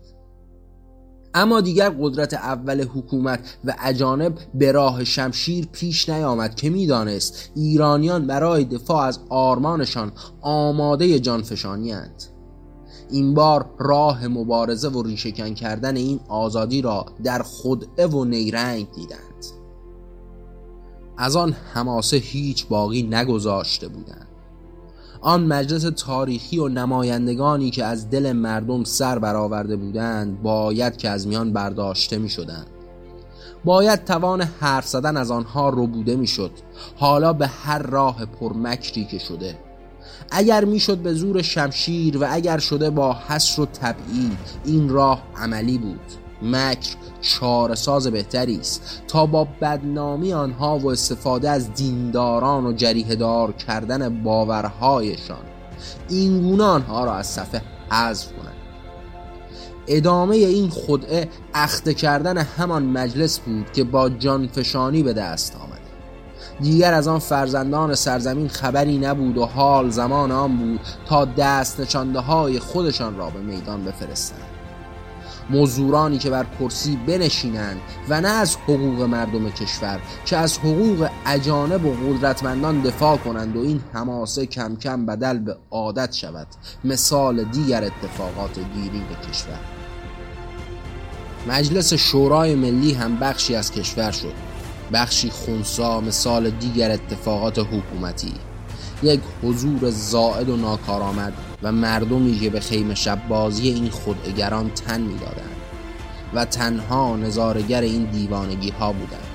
اما 1.34 1.60
دیگر 1.60 1.90
قدرت 2.00 2.34
اول 2.34 2.82
حکومت 2.82 3.58
و 3.64 3.74
اجانب 3.80 4.38
به 4.54 4.72
راه 4.72 5.04
شمشیر 5.04 5.66
پیش 5.72 6.08
نیامد 6.08 6.54
که 6.54 6.70
می‌دانست 6.70 7.50
ایرانیان 7.54 8.26
برای 8.26 8.64
دفاع 8.64 9.06
از 9.06 9.18
آرمانشان 9.28 10.12
آماده 10.40 11.20
جانفشانی 11.20 11.92
هند. 11.92 12.22
این 13.10 13.34
بار 13.34 13.70
راه 13.78 14.28
مبارزه 14.28 14.88
و 14.88 15.02
ریشهکن 15.02 15.54
کردن 15.54 15.96
این 15.96 16.20
آزادی 16.28 16.82
را 16.82 17.06
در 17.24 17.42
خدعه 17.42 18.06
و 18.06 18.24
نیرنگ 18.24 18.92
دیدند 18.92 19.44
از 21.16 21.36
آن 21.36 21.52
حماسه 21.72 22.16
هیچ 22.16 22.66
باقی 22.66 23.02
نگذاشته 23.02 23.88
بودند 23.88 24.27
آن 25.20 25.46
مجلس 25.46 25.82
تاریخی 25.82 26.58
و 26.58 26.68
نمایندگانی 26.68 27.70
که 27.70 27.84
از 27.84 28.10
دل 28.10 28.32
مردم 28.32 28.84
سر 28.84 29.18
برآورده 29.18 29.76
بودند 29.76 30.42
باید 30.42 30.96
که 30.96 31.08
از 31.08 31.26
میان 31.26 31.52
برداشته 31.52 32.18
می 32.18 32.28
شدند 32.28 32.66
باید 33.64 34.04
توان 34.04 34.42
حرف 34.42 34.86
زدن 34.86 35.16
از 35.16 35.30
آنها 35.30 35.68
ربوده 35.68 36.16
می 36.16 36.26
شد 36.26 36.50
حالا 36.96 37.32
به 37.32 37.46
هر 37.46 37.78
راه 37.78 38.26
پرمکری 38.26 39.04
که 39.04 39.18
شده. 39.18 39.58
اگر 40.30 40.64
می‌شد 40.64 40.98
به 40.98 41.14
زور 41.14 41.42
شمشیر 41.42 42.18
و 42.18 42.26
اگر 42.30 42.58
شده 42.58 42.90
با 42.90 43.16
حسر 43.28 43.62
و 43.62 43.66
تبعید 43.66 44.38
این 44.64 44.88
راه 44.88 45.22
عملی 45.36 45.78
بود. 45.78 46.27
مکر 46.42 46.96
چاره 47.20 47.74
ساز 47.74 48.06
بهتری 48.06 48.60
است 48.60 49.02
تا 49.08 49.26
با 49.26 49.48
بدنامی 49.60 50.32
آنها 50.32 50.78
و 50.78 50.90
استفاده 50.90 51.50
از 51.50 51.74
دینداران 51.74 52.66
و 52.66 52.72
جریه 52.72 53.14
دار 53.14 53.52
کردن 53.52 54.22
باورهایشان 54.22 55.44
این 56.08 56.42
گونه 56.42 56.64
آنها 56.64 57.04
را 57.04 57.14
از 57.14 57.26
صفحه 57.26 57.62
حذف 57.90 58.32
کنند. 58.32 58.54
ادامه 59.86 60.36
این 60.36 60.70
خدعه 60.70 61.28
اخته 61.54 61.94
کردن 61.94 62.38
همان 62.38 62.82
مجلس 62.82 63.38
بود 63.38 63.72
که 63.72 63.84
با 63.84 64.08
جانفشانی 64.08 65.02
به 65.02 65.12
دست 65.12 65.56
آمد. 65.56 65.78
دیگر 66.60 66.94
از 66.94 67.08
آن 67.08 67.18
فرزندان 67.18 67.94
سرزمین 67.94 68.48
خبری 68.48 68.98
نبود 68.98 69.38
و 69.38 69.44
حال 69.44 69.90
زمان 69.90 70.32
آن 70.32 70.56
بود 70.56 70.80
تا 71.06 71.24
دست 71.24 71.80
نشانده 71.80 72.20
های 72.20 72.58
خودشان 72.58 73.16
را 73.16 73.30
به 73.30 73.40
میدان 73.40 73.84
بفرستند. 73.84 74.47
مزورانی 75.50 76.18
که 76.18 76.30
بر 76.30 76.46
کرسی 76.60 76.98
بنشینند 77.06 77.80
و 78.08 78.20
نه 78.20 78.28
از 78.28 78.56
حقوق 78.56 79.02
مردم 79.02 79.50
کشور 79.50 80.00
که 80.24 80.36
از 80.36 80.58
حقوق 80.58 81.08
اجانب 81.26 81.84
و 81.84 81.92
قدرتمندان 81.92 82.80
دفاع 82.80 83.16
کنند 83.16 83.56
و 83.56 83.60
این 83.60 83.80
حماسه 83.92 84.46
کم 84.46 84.76
کم 84.76 85.06
بدل 85.06 85.38
به 85.38 85.56
عادت 85.70 86.12
شود. 86.12 86.46
مثال 86.84 87.44
دیگر 87.44 87.84
اتفاقات 87.84 88.54
دیرین 88.54 89.04
کشور. 89.30 89.60
مجلس 91.48 91.94
شورای 91.94 92.54
ملی 92.54 92.92
هم 92.92 93.18
بخشی 93.18 93.54
از 93.54 93.72
کشور 93.72 94.10
شد. 94.10 94.32
بخشی 94.92 95.30
خونسا 95.30 96.00
مثال 96.00 96.50
دیگر 96.50 96.90
اتفاقات 96.90 97.58
حکومتی. 97.58 98.32
یک 99.02 99.20
حضور 99.42 99.90
زائد 99.90 100.48
و 100.48 100.56
ناکارآمد. 100.56 101.32
و 101.62 101.72
مردمی 101.72 102.38
که 102.38 102.50
به 102.50 102.60
خیمه 102.60 102.94
شب 102.94 103.28
بازی 103.28 103.68
این 103.68 103.90
خودگران 103.90 104.70
تن 104.70 105.00
می‌دادند 105.00 105.56
و 106.34 106.44
تنها 106.44 107.16
نظارگر 107.16 107.80
این 107.80 108.04
دیوانگی 108.04 108.70
ها 108.70 108.92
بودند. 108.92 109.26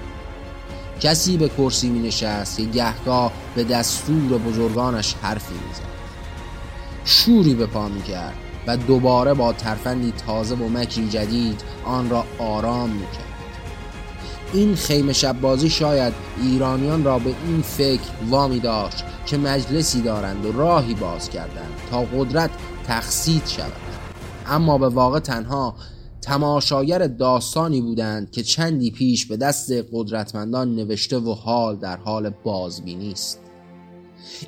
کسی 0.99 1.37
به 1.37 1.49
کرسی 1.49 1.89
می 1.89 1.99
نشست 1.99 2.57
که 2.57 2.63
گهگاه 2.63 3.31
به 3.55 3.63
دستور 3.63 4.37
بزرگانش 4.37 5.15
حرفی 5.21 5.53
می‌زد. 5.53 5.93
شوری 7.05 7.53
به 7.53 7.65
پا 7.65 7.87
می 7.87 8.01
کرد 8.01 8.33
و 8.67 8.77
دوباره 8.77 9.33
با 9.33 9.53
ترفندی 9.53 10.13
تازه 10.27 10.55
و 10.55 10.69
مکری 10.69 11.09
جدید 11.09 11.61
آن 11.85 12.09
را 12.09 12.25
آرام 12.39 12.89
می 12.89 13.05
کرد 13.05 13.32
این 14.53 14.75
خیمه 14.75 15.13
شب 15.13 15.41
بازی 15.41 15.69
شاید 15.69 16.13
ایرانیان 16.43 17.03
را 17.03 17.19
به 17.19 17.35
این 17.47 17.61
فکر 17.61 18.01
وامی 18.29 18.59
داشت 18.59 19.03
که 19.25 19.37
مجلسی 19.37 20.01
دارند 20.01 20.45
و 20.45 20.51
راهی 20.51 20.93
باز 20.93 21.29
کردند 21.29 21.73
تا 21.91 22.01
قدرت 22.01 22.49
تخصید 22.87 23.47
شود. 23.47 23.71
اما 24.47 24.77
به 24.77 24.89
واقع 24.89 25.19
تنها 25.19 25.75
تماشاگر 26.21 27.07
داستانی 27.07 27.81
بودند 27.81 28.31
که 28.31 28.43
چندی 28.43 28.91
پیش 28.91 29.25
به 29.25 29.37
دست 29.37 29.71
قدرتمندان 29.91 30.75
نوشته 30.75 31.17
و 31.17 31.33
حال 31.33 31.75
در 31.75 31.97
حال 31.97 32.29
بازبینی 32.29 33.11
است 33.11 33.39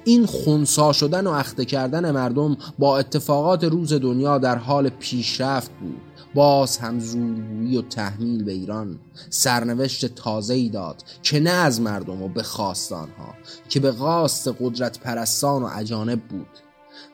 این 0.03 0.25
خونسا 0.25 0.93
شدن 0.93 1.27
و 1.27 1.31
اخته 1.31 1.65
کردن 1.65 2.11
مردم 2.11 2.57
با 2.79 2.97
اتفاقات 2.97 3.63
روز 3.63 3.93
دنیا 3.93 4.37
در 4.37 4.55
حال 4.55 4.89
پیشرفت 4.89 5.71
بود. 5.81 6.14
باز 6.35 6.77
هم 6.77 6.99
زورگویی 6.99 7.77
و 7.77 7.81
تحمیل 7.81 8.43
به 8.43 8.51
ایران 8.51 8.99
سرنوشت 9.29 10.05
تازه 10.05 10.53
ای 10.53 10.69
داد 10.69 11.03
که 11.23 11.39
نه 11.39 11.49
از 11.49 11.81
مردم 11.81 12.21
و 12.21 12.27
به 12.27 12.43
خواستانها 12.43 13.33
که 13.69 13.79
به 13.79 13.91
قاست 13.91 14.47
قدرت 14.47 14.99
پرستان 14.99 15.63
و 15.63 15.69
اجانب 15.75 16.21
بود 16.21 16.47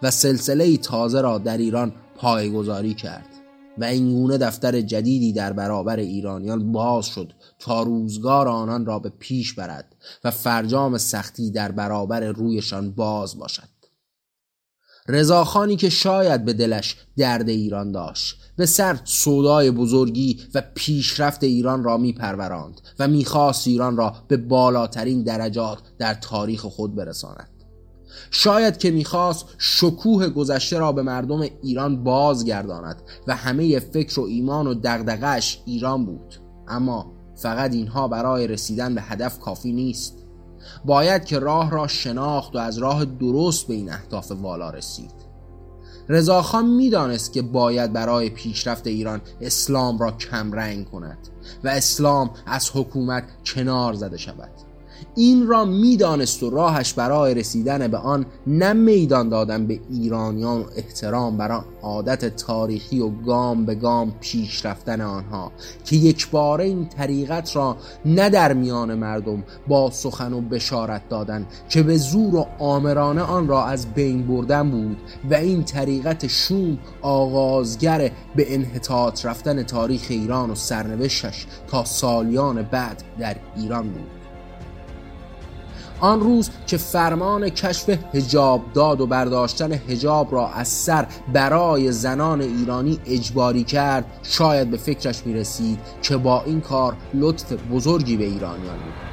و 0.04 0.12
سلسله 0.12 0.78
تازه 0.78 1.22
را 1.22 1.38
در 1.38 1.58
ایران 1.58 1.94
پایگذاری 2.16 2.94
کرد 2.94 3.28
و 3.78 3.84
اینگونه 3.84 4.38
دفتر 4.38 4.82
جدیدی 4.82 5.34
در 5.34 5.54
برابر 5.54 6.00
ایرانیان 6.00 6.72
باز 6.72 7.06
شد 7.06 7.34
تا 7.60 7.84
روزگار 7.84 8.48
آنان 8.48 8.86
را 8.86 9.00
به 9.00 9.10
پیش 9.20 9.54
برد 9.54 9.96
و 10.24 10.32
فرجام 10.32 10.98
سختی 10.98 11.52
در 11.52 11.72
برابر 11.72 12.24
رویشان 12.24 12.92
باز 12.92 13.38
باشد. 13.38 13.81
رضاخانی 15.08 15.76
که 15.76 15.90
شاید 15.90 16.46
به 16.46 16.54
دلش 16.54 16.96
درد 17.18 17.50
ایران 17.50 17.92
داشت. 17.92 18.38
به 18.56 18.66
سر 18.66 19.00
سودای 19.04 19.72
بزرگی 19.72 20.40
و 20.56 20.64
پیشرفت 20.76 21.44
ایران 21.44 21.84
را 21.84 21.98
میپروراند 21.98 22.82
و 23.00 23.08
می‌خواست 23.08 23.68
ایران 23.68 23.98
را 23.98 24.16
به 24.28 24.38
بالاترین 24.38 25.24
درجات 25.24 25.80
در 25.98 26.14
تاریخ 26.14 26.66
خود 26.66 26.96
برساند. 26.96 27.50
شاید 28.32 28.78
که 28.78 28.92
می‌خواست 28.92 29.46
شکوه 29.58 30.30
گذشته 30.30 30.78
را 30.78 30.92
به 30.92 31.02
مردم 31.02 31.42
ایران 31.64 32.04
بازگرداند 32.04 33.02
و 33.28 33.36
همه 33.36 33.80
فکر 33.80 34.20
و 34.20 34.24
ایمان 34.24 34.68
و 34.68 34.74
دغدغش 34.74 35.62
ایران 35.66 36.06
بود. 36.06 36.36
اما 36.68 37.14
فقط 37.36 37.74
اینها 37.74 38.08
برای 38.08 38.48
رسیدن 38.48 38.96
به 38.96 39.02
هدف 39.02 39.40
کافی 39.40 39.72
نیست. 39.72 40.21
باید 40.86 41.26
که 41.26 41.40
راه 41.40 41.72
را 41.72 41.88
شناخت 41.88 42.56
و 42.56 42.58
از 42.58 42.78
راه 42.78 43.06
درست 43.06 43.68
به 43.68 43.74
این 43.74 43.92
اهداف 43.92 44.32
والا 44.32 44.70
رسید. 44.70 45.12
رضاخان 46.10 46.66
می‌دانست 46.66 47.34
که 47.34 47.42
باید 47.42 47.94
برای 47.94 48.30
پیشرفت 48.30 48.88
ایران 48.88 49.22
اسلام 49.42 50.00
را 50.00 50.12
کمرنگ 50.12 50.90
کند 50.90 51.18
و 51.64 51.68
اسلام 51.68 52.32
از 52.46 52.72
حکومت 52.74 53.24
کنار 53.46 53.94
زده 53.94 54.18
شود. 54.18 54.71
این 55.16 55.48
را 55.48 55.66
می‌دانست 55.66 56.44
و 56.44 56.50
راهش 56.50 56.94
برای 56.94 57.34
رسیدن 57.34 57.88
به 57.88 57.98
آن 57.98 58.26
نه 58.48 58.74
میدان 58.74 59.30
دادن 59.30 59.68
به 59.68 59.80
ایرانیان 59.90 60.62
و 60.62 60.66
احترام 60.76 61.38
بر 61.38 61.52
آن 61.52 61.66
عادت 61.82 62.36
تاریخی 62.36 63.00
و 63.00 63.10
گام 63.10 63.66
به 63.66 63.76
گام 63.76 64.14
پیش 64.20 64.66
رفتن 64.66 65.02
آنها 65.02 65.52
که 65.86 65.96
یک 65.96 66.30
باره 66.30 66.64
این 66.64 66.90
طریقت 66.90 67.56
را 67.56 67.78
نه 68.06 68.30
در 68.30 68.54
میان 68.54 68.96
مردم 68.96 69.44
با 69.68 69.92
سخن 69.92 70.34
و 70.34 70.42
بشارت 70.42 71.10
دادن 71.10 71.48
که 71.70 71.84
به 71.84 71.98
زور 71.98 72.36
و 72.36 72.48
آمرانه 72.60 73.22
آن 73.22 73.48
را 73.48 73.66
از 73.66 73.94
بین 73.94 74.28
بردن 74.28 74.72
بود 74.72 74.98
و 75.32 75.34
این 75.34 75.64
طریقت 75.64 76.28
شوم 76.28 76.78
آغازگر 77.02 78.12
به 78.36 78.54
انحطاط 78.54 79.26
رفتن 79.26 79.64
تاریخ 79.64 80.06
ایران 80.10 80.50
و 80.50 80.56
سرنوشتش 80.56 81.46
تا 81.68 81.86
سالیان 81.86 82.62
بعد 82.62 83.04
در 83.20 83.36
ایران 83.56 83.90
بود. 83.90 84.21
آن 86.02 86.20
روز 86.20 86.50
که 86.68 86.78
فرمان 86.78 87.50
کشف 87.50 87.90
هجاب 88.14 88.62
داد 88.74 89.02
و 89.02 89.08
برداشتن 89.08 89.72
هجاب 89.72 90.34
را 90.34 90.48
از 90.48 90.68
سر 90.68 91.08
برای 91.34 91.92
زنان 91.92 92.42
ایرانی 92.42 93.00
اجباری 93.06 93.64
کرد 93.64 94.06
شاید 94.24 94.72
به 94.72 94.78
فکرش 94.78 95.26
می 95.26 95.34
رسید 95.34 95.80
که 96.02 96.18
با 96.18 96.44
این 96.44 96.62
کار 96.62 96.96
لطف 97.14 97.54
بزرگی 97.54 98.18
به 98.18 98.24
ایرانیان 98.24 98.78
بود. 98.78 99.11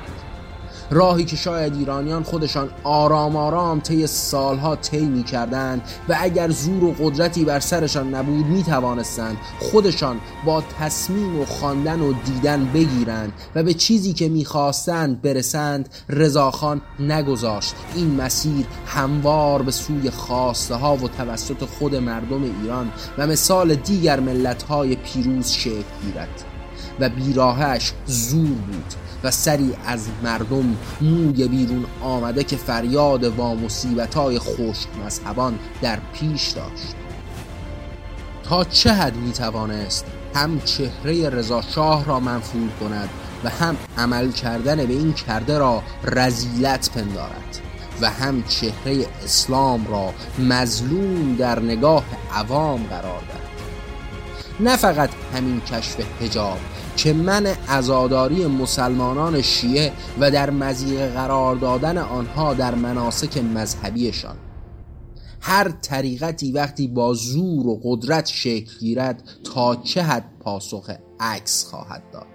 راهی 0.90 1.24
که 1.24 1.36
شاید 1.36 1.76
ایرانیان 1.76 2.22
خودشان 2.22 2.68
آرام 2.84 3.36
آرام 3.36 3.80
طی 3.80 4.06
سالها 4.06 4.76
طی 4.76 5.04
می 5.04 5.22
کردند 5.22 5.82
و 6.08 6.16
اگر 6.20 6.50
زور 6.50 6.84
و 6.84 6.94
قدرتی 7.00 7.44
بر 7.44 7.60
سرشان 7.60 8.14
نبود 8.14 8.46
می 8.46 8.62
توانستند 8.62 9.36
خودشان 9.58 10.20
با 10.44 10.62
تصمیم 10.80 11.40
و 11.40 11.44
خواندن 11.44 12.00
و 12.00 12.12
دیدن 12.12 12.64
بگیرند 12.64 13.32
و 13.54 13.62
به 13.62 13.74
چیزی 13.74 14.12
که 14.12 14.28
می‌خواستند 14.28 15.22
برسند 15.22 15.88
رضاخان 16.08 16.80
نگذاشت. 17.00 17.74
این 17.94 18.14
مسیر 18.14 18.66
هموار 18.86 19.62
به 19.62 19.70
سوی 19.70 20.10
خواسته 20.10 20.74
ها 20.74 20.96
و 20.96 21.08
توسط 21.08 21.64
خود 21.64 21.94
مردم 21.94 22.42
ایران 22.42 22.92
و 23.18 23.26
مثال 23.26 23.74
دیگر 23.74 24.20
ملت 24.20 24.62
های 24.62 24.96
پیروز 24.96 25.50
شکل 25.50 25.82
گیرد. 26.02 26.57
و 27.00 27.08
بیراهش 27.08 27.92
زور 28.06 28.48
بود 28.48 28.94
و 29.24 29.30
سری 29.30 29.74
از 29.86 30.08
مردم 30.22 30.76
موی 31.00 31.48
بیرون 31.48 31.86
آمده 32.02 32.44
که 32.44 32.56
فریاد 32.56 33.38
و 33.38 33.54
مصیبت 33.54 34.14
های 34.14 34.38
خشک 34.38 34.88
مذهبان 35.04 35.58
در 35.82 35.98
پیش 36.12 36.48
داشت. 36.48 36.94
تا 38.42 38.64
چه 38.64 38.92
حد 38.92 39.16
می 39.16 39.32
توانست 39.32 40.04
هم 40.34 40.60
چهره 40.60 41.28
رضا 41.28 41.62
شاه 41.62 42.04
را 42.04 42.20
منفور 42.20 42.68
کند 42.80 43.08
و 43.44 43.48
هم 43.48 43.76
عمل 43.98 44.32
کردن 44.32 44.76
به 44.76 44.92
این 44.92 45.12
کرده 45.12 45.58
را 45.58 45.82
رزیلت 46.04 46.90
پندارد 46.90 47.60
و 48.00 48.10
هم 48.10 48.42
چهره 48.42 49.06
اسلام 49.24 49.86
را 49.86 50.14
مظلوم 50.38 51.36
در 51.36 51.60
نگاه 51.60 52.04
عوام 52.34 52.82
قرار 52.82 53.20
دهد. 53.20 53.48
نه 54.60 54.76
فقط 54.76 55.10
همین 55.34 55.60
کشف 55.60 55.96
هجاب 56.20 56.58
که 56.98 57.12
من 57.12 57.46
ازاداری 57.68 58.46
مسلمانان 58.46 59.42
شیعه 59.42 59.92
و 60.20 60.30
در 60.30 60.50
مزیق 60.50 61.12
قرار 61.12 61.56
دادن 61.56 61.98
آنها 61.98 62.54
در 62.54 62.74
مناسک 62.74 63.38
مذهبیشان. 63.38 64.36
هر 65.40 65.68
طریقتی 65.82 66.52
وقتی 66.52 66.88
با 66.88 67.14
زور 67.14 67.66
و 67.66 67.80
قدرت 67.82 68.26
شکل 68.26 68.78
گیرد 68.80 69.22
تا 69.44 69.76
چه 69.76 70.02
حد 70.02 70.24
پاسخ 70.40 70.90
عکس 71.20 71.64
خواهد 71.64 72.02
داد؟ 72.12 72.26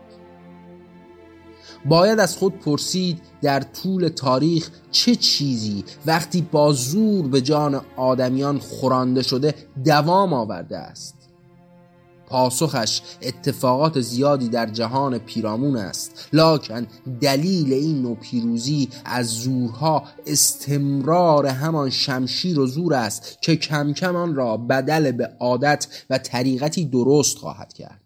باید 1.85 2.19
از 2.19 2.37
خود 2.37 2.59
پرسید 2.59 3.21
در 3.41 3.59
طول 3.59 4.07
تاریخ 4.07 4.69
چه 4.91 5.15
چیزی 5.15 5.83
وقتی 6.05 6.41
با 6.41 6.73
زور 6.73 7.27
به 7.27 7.41
جان 7.41 7.81
آدمیان 7.97 8.59
خورانده 8.59 9.21
شده 9.21 9.55
دوام 9.85 10.33
آورده 10.33 10.77
است؟ 10.77 11.22
پاسخش 12.33 13.01
اتفاقات 13.21 14.01
زیادی 14.01 14.49
در 14.49 14.65
جهان 14.65 15.17
پیرامون 15.17 15.77
است. 15.77 16.29
لاکن 16.33 16.87
دلیل 17.21 17.73
این 17.73 18.01
نوع 18.01 18.15
پیروزی 18.15 18.89
از 19.05 19.27
زورها 19.27 20.03
استمرار 20.27 21.45
همان 21.45 21.89
شمشیر 21.89 22.59
و 22.59 22.67
زور 22.67 22.93
است 22.93 23.37
که 23.41 23.55
کم 23.55 23.93
کم 23.93 24.15
آن 24.15 24.35
را 24.35 24.57
بدل 24.57 25.11
به 25.11 25.29
عادت 25.39 25.87
و 26.09 26.17
طریقتی 26.17 26.85
درست 26.85 27.37
خواهد 27.37 27.73
کرد. 27.73 28.01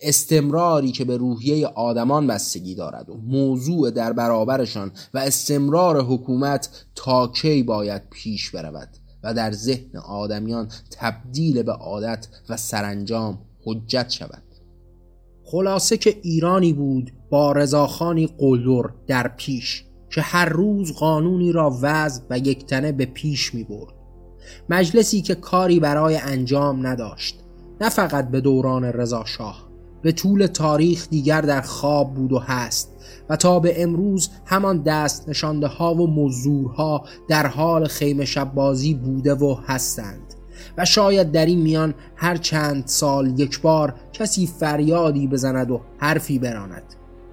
استمراری 0.00 0.92
که 0.92 1.04
به 1.04 1.16
روحیه 1.16 1.66
آدمان 1.66 2.26
بستگی 2.26 2.74
دارد 2.74 3.10
و 3.10 3.16
موضوع 3.16 3.90
در 3.90 4.12
برابرشان 4.12 4.92
و 5.14 5.18
استمرار 5.18 6.02
حکومت 6.04 6.84
تا 6.94 7.26
کی 7.26 7.62
باید 7.62 8.02
پیش 8.10 8.50
برود؟ 8.50 9.01
و 9.22 9.34
در 9.34 9.52
ذهن 9.52 9.96
آدمیان 9.96 10.68
تبدیل 10.90 11.62
به 11.62 11.72
عادت 11.72 12.28
و 12.48 12.56
سرانجام 12.56 13.38
حجت 13.64 14.10
شود. 14.10 14.42
خلاصه 15.44 15.96
که 15.96 16.16
ایرانی 16.22 16.72
بود 16.72 17.12
با 17.30 17.52
رضاخانی 17.52 18.26
قلدر 18.26 18.90
در 19.06 19.28
پیش 19.28 19.84
که 20.10 20.20
هر 20.20 20.48
روز 20.48 20.92
قانونی 20.92 21.52
را 21.52 21.78
وضع 21.82 22.22
و 22.30 22.38
یکتنه 22.38 22.92
به 22.92 23.06
پیش 23.06 23.54
می 23.54 23.64
برد. 23.64 23.94
مجلسی 24.68 25.22
که 25.22 25.34
کاری 25.34 25.80
برای 25.80 26.16
انجام 26.16 26.86
نداشت 26.86 27.38
نه 27.80 27.88
فقط 27.88 28.30
به 28.30 28.40
دوران 28.40 28.84
رضا 28.84 29.24
شاه 29.24 29.68
به 30.02 30.12
طول 30.12 30.46
تاریخ 30.46 31.08
دیگر 31.08 31.40
در 31.40 31.60
خواب 31.60 32.14
بود 32.14 32.32
و 32.32 32.38
هست. 32.38 32.91
تا 33.36 33.60
به 33.60 33.82
امروز 33.82 34.30
همان 34.46 34.82
دست 34.82 35.28
نشانده 35.28 35.66
ها 35.66 35.94
و 35.94 36.24
مزورها 36.24 37.04
در 37.28 37.46
حال 37.46 37.88
خیمه 37.88 38.24
شب 38.24 38.54
بازی 38.54 38.94
بوده 38.94 39.34
و 39.34 39.56
هستند. 39.66 40.34
و 40.78 40.84
شاید 40.84 41.32
در 41.32 41.46
این 41.46 41.62
میان 41.62 41.94
هر 42.16 42.36
چند 42.36 42.86
سال 42.86 43.40
یک 43.40 43.60
بار 43.60 43.94
کسی 44.12 44.46
فریادی 44.46 45.26
بزند 45.26 45.70
و 45.70 45.80
حرفی 45.98 46.38
براند 46.38 46.82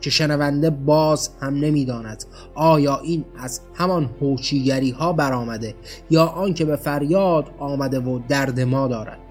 که 0.02 0.10
شنونده 0.10 0.70
باز 0.70 1.30
هم 1.42 1.56
نمی‌داند 1.56 2.24
آیا 2.56 3.00
این 3.00 3.26
از 3.38 3.62
همان 3.74 4.10
هوچیگری 4.22 4.92
ها 4.92 5.14
برآمده 5.14 5.76
یا 6.10 6.26
آنکه 6.26 6.66
به 6.66 6.76
فریاد 6.76 7.46
آمده 7.60 8.00
و 8.00 8.20
درد 8.28 8.60
ما 8.60 8.88
دارد. 8.88 9.29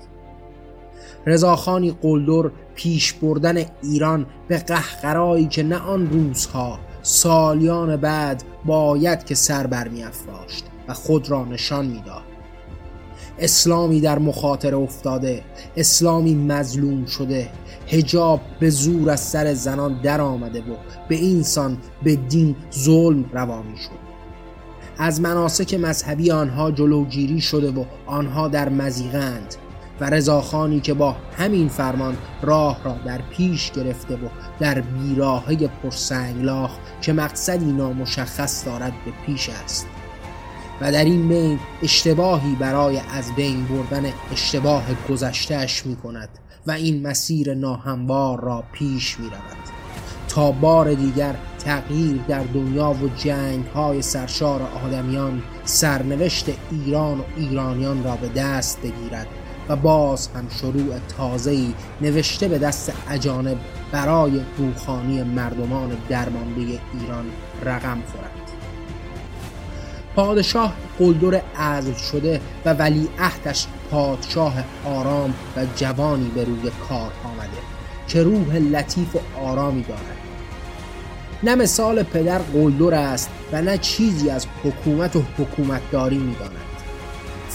رضاخانی 1.27 1.99
قلدر 2.03 2.51
پیش 2.75 3.13
بردن 3.13 3.65
ایران 3.83 4.27
به 4.49 4.59
قهقرایی 4.59 5.47
که 5.47 5.63
نه 5.63 5.77
آن 5.77 6.11
روزها 6.11 6.79
سالیان 7.03 7.97
بعد 7.97 8.43
باید 8.65 9.25
که 9.25 9.35
سر 9.35 9.67
برمیافراشت 9.67 10.65
و 10.89 10.95
خود 10.95 11.31
را 11.31 11.45
نشان 11.45 11.87
می‌داد 11.87 12.23
اسلامی 13.39 14.01
در 14.01 14.19
مخاطره 14.19 14.77
افتاده 14.77 15.43
اسلامی 15.77 16.35
مظلوم 16.35 17.07
شده 17.07 17.51
هجاب 17.89 18.41
به 18.61 18.71
زور 18.71 19.11
از 19.11 19.21
سر 19.21 19.55
زنان 19.55 20.01
در 20.03 20.21
آمده 20.21 20.61
و 20.61 20.77
به 21.09 21.15
اینسان 21.15 21.79
به 22.03 22.17
دین 22.17 22.57
ظلم 22.75 23.25
روا 23.33 23.63
شد. 23.77 24.09
از 24.99 25.21
مناسک 25.21 25.75
مذهبی 25.75 26.31
آنها 26.31 26.71
جلوگیری 26.71 27.41
شده 27.41 27.71
و 27.71 27.85
آنها 28.07 28.49
در 28.49 28.69
مزیغند. 28.69 29.55
و 30.01 30.05
رضاخانی 30.05 30.81
که 30.81 30.95
با 30.95 31.17
همین 31.39 31.69
فرمان 31.69 32.17
راه 32.43 32.85
را 32.85 32.97
در 33.07 33.21
پیش 33.31 33.71
گرفته 33.71 34.15
و 34.15 34.29
در 34.61 34.81
بیراهه 34.81 35.69
پرسنگلاخ 35.83 36.71
که 37.01 37.13
مقصدی 37.13 37.73
نامشخص 37.73 38.67
دارد 38.67 38.93
به 39.05 39.13
پیش 39.27 39.49
است. 39.49 39.87
و 40.81 40.93
در 40.93 41.05
این 41.05 41.29
بین 41.29 41.59
اشتباهی 41.83 42.55
برای 42.55 43.01
از 43.15 43.35
بین 43.37 43.65
بردن 43.65 44.13
اشتباه 44.33 44.85
گذشتهش 45.09 45.87
می 45.87 45.97
کند 45.97 46.29
و 46.67 46.71
این 46.71 47.07
مسیر 47.07 47.55
ناهموار 47.55 48.41
را 48.41 48.65
پیش 48.73 49.21
می 49.21 49.27
رود 49.27 49.69
تا 50.29 50.53
بار 50.53 50.95
دیگر 50.95 51.35
تغییر 51.59 52.21
در 52.29 52.43
دنیا 52.43 52.91
و 52.91 53.09
جنگ 53.17 53.65
های 53.67 54.03
سرشار 54.03 54.63
آدمیان 54.85 55.43
سرنوشت 55.65 56.47
ایران 56.71 57.21
و 57.21 57.23
ایرانیان 57.37 58.05
را 58.05 58.17
به 58.17 58.29
دست 58.29 58.79
بگیرد. 58.83 59.27
و 59.69 59.77
باز 59.77 60.29
هم 60.35 60.49
شروع 60.61 60.99
تازه‌ای 61.19 61.75
نوشته 62.01 62.49
به 62.49 62.59
دست 62.59 62.93
اجانب 63.11 63.59
برای 63.93 64.41
روخانی 64.59 65.23
مردمان 65.23 65.97
درمانده 66.09 66.61
ایران 66.61 67.25
رقم 67.65 68.03
خورد. 68.13 68.31
پادشاه 70.17 70.75
قلدر 70.99 71.43
عزل 71.59 71.95
شده 71.95 72.41
و 72.65 72.75
ولی 72.75 73.09
عهدش 73.19 73.67
پادشاه 73.91 74.55
آرام 74.85 75.35
و 75.57 75.67
جوانی 75.77 76.29
به 76.35 76.45
روی 76.45 76.71
کار 76.89 77.13
آمده 77.25 77.59
که 78.09 78.23
روح 78.23 78.57
لطیف 78.57 79.17
و 79.17 79.21
آرامی 79.41 79.83
دارد. 79.83 80.17
نه 81.43 81.55
مثال 81.55 82.03
پدر 82.03 82.39
قلدر 82.39 82.95
است 82.95 83.31
و 83.53 83.63
نه 83.63 83.79
چیزی 83.79 84.31
از 84.31 84.47
حکومت 84.65 85.17
و 85.17 85.23
حکومتداری 85.39 86.19
می‌داند. 86.19 86.68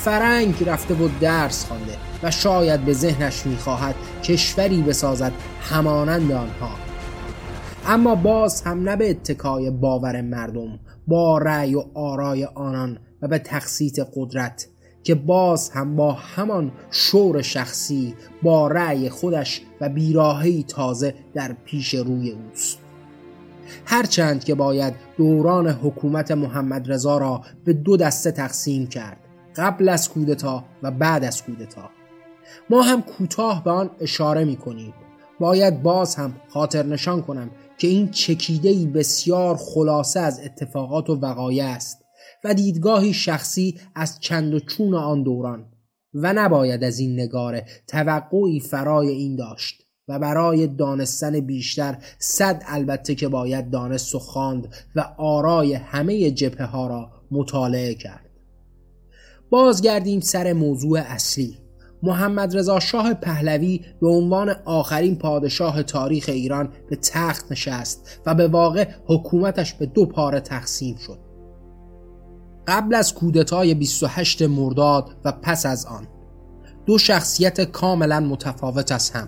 فرنگ 0.03 0.63
رفته 0.65 0.93
و 0.93 1.09
درس 1.21 1.65
خوانده 1.65 1.97
و 2.23 2.31
شاید 2.31 2.85
به 2.85 2.93
ذهنش 2.93 3.45
می‌خواهد 3.45 3.95
کشوری 4.23 4.81
بسازد 4.81 5.31
همانند 5.61 6.31
آنها. 6.31 6.69
اما 7.87 8.15
باز 8.15 8.61
هم 8.61 8.89
نه 8.89 8.95
به 8.95 9.09
اتکای 9.09 9.71
باور 9.71 10.21
مردم 10.21 10.79
با 11.07 11.37
رأی 11.37 11.75
و 11.75 11.83
آرای 11.93 12.45
آنان 12.45 12.97
و 13.21 13.27
به 13.27 13.39
تخصیت 13.39 13.99
قدرت 14.15 14.67
که 15.03 15.15
باز 15.15 15.69
هم 15.69 15.95
با 15.95 16.11
همان 16.11 16.71
شور 16.91 17.41
شخصی 17.41 18.15
با 18.43 18.67
رأی 18.67 19.09
خودش 19.09 19.61
و 19.81 19.89
بیراهی 19.89 20.65
تازه 20.67 21.15
در 21.33 21.55
پیش 21.65 21.93
روی 21.93 22.31
اوست. 22.31 22.79
هرچند 23.85 24.43
که 24.43 24.55
باید 24.55 24.93
دوران 25.17 25.67
حکومت 25.67 26.31
محمد 26.31 26.91
رضا 26.91 27.17
را 27.17 27.41
به 27.65 27.73
دو 27.73 27.97
دسته 27.97 28.31
تقسیم 28.31 28.87
کرد. 28.87 29.22
قبل 29.55 29.89
از 29.89 30.09
کودتا 30.09 30.63
و 30.83 30.91
بعد 30.91 31.23
از 31.23 31.43
کودتا. 31.43 31.89
ما 32.69 32.81
هم 32.81 33.01
کوتاه 33.01 33.63
به 33.63 33.71
آن 33.71 33.89
اشاره 34.01 34.43
می 34.43 34.57
کنیم 34.57 34.93
باید 35.39 35.83
باز 35.83 36.15
هم 36.15 36.35
خاطر 36.49 36.85
نشان 36.85 37.21
کنم 37.21 37.51
که 37.77 37.87
این 37.87 38.11
چکیده 38.11 38.85
بسیار 38.85 39.57
خلاصه 39.57 40.19
از 40.19 40.39
اتفاقات 40.39 41.09
و 41.09 41.15
وقایع 41.15 41.65
است 41.65 42.03
و 42.43 42.53
دیدگاهی 42.53 43.13
شخصی 43.13 43.79
از 43.95 44.19
چند 44.19 44.53
و 44.53 44.59
چون 44.59 44.93
آن 44.93 45.23
دوران 45.23 45.65
و 46.13 46.33
نباید 46.33 46.83
از 46.83 46.99
این 46.99 47.19
نگاره 47.19 47.65
توقعی 47.87 48.59
فرای 48.59 49.07
این 49.07 49.35
داشت 49.35 49.83
و 50.07 50.19
برای 50.19 50.67
دانستن 50.67 51.39
بیشتر 51.39 51.97
صد 52.19 52.63
البته 52.65 53.15
که 53.15 53.27
باید 53.27 53.69
دانست 53.69 54.15
و 54.15 54.19
خواند 54.19 54.75
و 54.95 54.99
آرای 55.17 55.73
همه 55.73 56.31
جبهه 56.31 56.65
ها 56.65 56.87
را 56.87 57.11
مطالعه 57.31 57.95
کرد. 57.95 58.22
بازگردیم 59.53 60.19
سر 60.19 60.53
موضوع 60.53 60.99
اصلی. 60.99 61.57
محمد 62.03 62.57
رضا 62.57 62.79
شاه 62.79 63.13
پهلوی 63.13 63.81
به 64.01 64.07
عنوان 64.07 64.55
آخرین 64.65 65.15
پادشاه 65.15 65.83
تاریخ 65.83 66.25
ایران 66.27 66.69
به 66.89 66.95
تخت 66.95 67.51
نشست 67.51 68.19
و 68.25 68.35
به 68.35 68.47
واقع 68.47 68.87
حکومتش 69.07 69.73
به 69.73 69.85
دو 69.85 70.05
پاره 70.05 70.39
تقسیم 70.39 70.95
شد. 70.95 71.19
قبل 72.67 72.95
از 72.95 73.13
کودتای 73.13 73.73
28 73.73 74.41
مرداد 74.41 75.09
و 75.25 75.31
پس 75.31 75.65
از 75.65 75.85
آن 75.85 76.07
دو 76.85 76.97
شخصیت 76.97 77.61
کاملا 77.61 78.19
متفاوت 78.19 78.91
از 78.91 79.09
هم. 79.09 79.27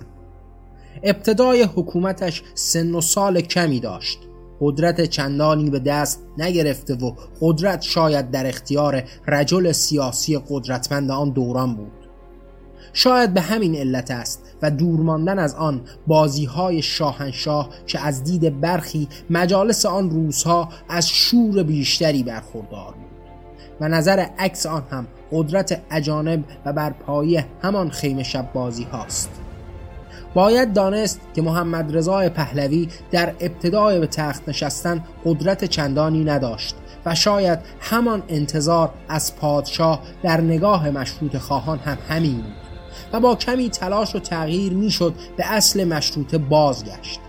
ابتدای 1.03 1.63
حکومتش 1.63 2.43
سن 2.53 2.95
و 2.95 3.01
سال 3.01 3.41
کمی 3.41 3.79
داشت. 3.79 4.19
قدرت 4.61 5.01
چندانی 5.01 5.69
به 5.69 5.79
دست 5.79 6.23
نگرفته 6.37 6.95
و 6.95 7.11
قدرت 7.41 7.81
شاید 7.81 8.31
در 8.31 8.47
اختیار 8.47 9.03
رجل 9.27 9.71
سیاسی 9.71 10.41
قدرتمند 10.49 11.11
آن 11.11 11.29
دوران 11.29 11.75
بود. 11.75 11.91
شاید 12.93 13.33
به 13.33 13.41
همین 13.41 13.75
علت 13.75 14.11
است 14.11 14.43
و 14.61 14.71
دور 14.71 14.99
ماندن 14.99 15.39
از 15.39 15.55
آن 15.55 15.81
بازی 16.07 16.45
های 16.45 16.81
شاهنشاه 16.81 17.69
که 17.87 17.99
از 17.99 18.23
دید 18.23 18.61
برخی 18.61 19.07
مجالس 19.29 19.85
آن 19.85 20.09
روزها 20.09 20.69
از 20.89 21.09
شور 21.09 21.63
بیشتری 21.63 22.23
برخوردار 22.23 22.93
بود. 22.93 23.05
و 23.81 23.89
نظر 23.89 24.25
عکس 24.39 24.65
آن 24.65 24.83
هم 24.91 25.07
قدرت 25.31 25.81
اجانب 25.91 26.43
و 26.65 26.73
برپایی 26.73 27.43
همان 27.61 27.89
خیمه 27.89 28.23
شب 28.23 28.53
بازی 28.53 28.83
هاست. 28.83 29.44
باید 30.35 30.73
دانست 30.73 31.21
که 31.35 31.41
محمد 31.41 31.97
رضا 31.97 32.29
پهلوی 32.29 32.87
در 33.11 33.33
ابتدای 33.39 33.99
به 33.99 34.07
تخت 34.07 34.49
نشستن 34.49 35.03
قدرت 35.25 35.65
چندانی 35.65 36.23
نداشت 36.23 36.75
و 37.05 37.15
شاید 37.15 37.59
همان 37.79 38.23
انتظار 38.27 38.93
از 39.09 39.35
پادشاه 39.35 40.01
در 40.23 40.41
نگاه 40.41 40.89
مشروط 40.89 41.37
خواهان 41.37 41.79
هم 41.79 41.97
همین 42.09 42.35
بود 42.35 42.53
و 43.13 43.19
با 43.19 43.35
کمی 43.35 43.69
تلاش 43.69 44.15
و 44.15 44.19
تغییر 44.19 44.73
می‌شد 44.73 45.13
به 45.37 45.45
اصل 45.53 45.83
مشروطه 45.83 46.37
بازگشت. 46.37 47.19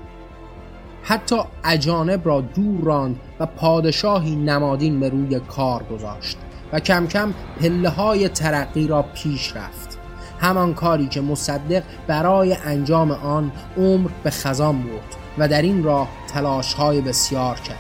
حتی 1.03 1.37
اجانب 1.65 2.27
را 2.27 2.41
دور 2.41 2.85
راند 2.85 3.21
و 3.41 3.47
پادشاهی 3.47 4.37
نمادین 4.37 5.01
به 5.01 5.09
روی 5.09 5.41
کار 5.41 5.83
گذاشت 5.83 6.39
و 6.73 6.81
کم 6.81 7.07
کم 7.07 7.35
پله 7.61 7.89
های 7.89 8.29
ترقی 8.29 8.87
را 8.87 9.03
پیش 9.03 9.57
رفت. 9.57 9.96
همان 10.41 10.75
کاری 10.75 11.07
که 11.07 11.21
مصدق 11.21 11.83
برای 12.07 12.57
انجام 12.65 13.11
آن 13.11 13.53
عمر 13.77 14.11
به 14.25 14.31
خزان 14.31 14.83
برد 14.83 15.17
و 15.39 15.49
در 15.49 15.63
این 15.63 15.85
راه 15.85 16.09
تلاش 16.29 16.75
های 16.75 17.01
بسیار 17.01 17.55
کرد 17.55 17.77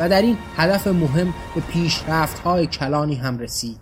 و 0.00 0.08
در 0.08 0.22
این 0.22 0.36
هدف 0.56 0.86
مهم 0.86 1.34
به 1.54 1.60
پیشرفت 1.60 2.38
های 2.38 2.66
کلانی 2.66 3.14
هم 3.14 3.38
رسید 3.38 3.80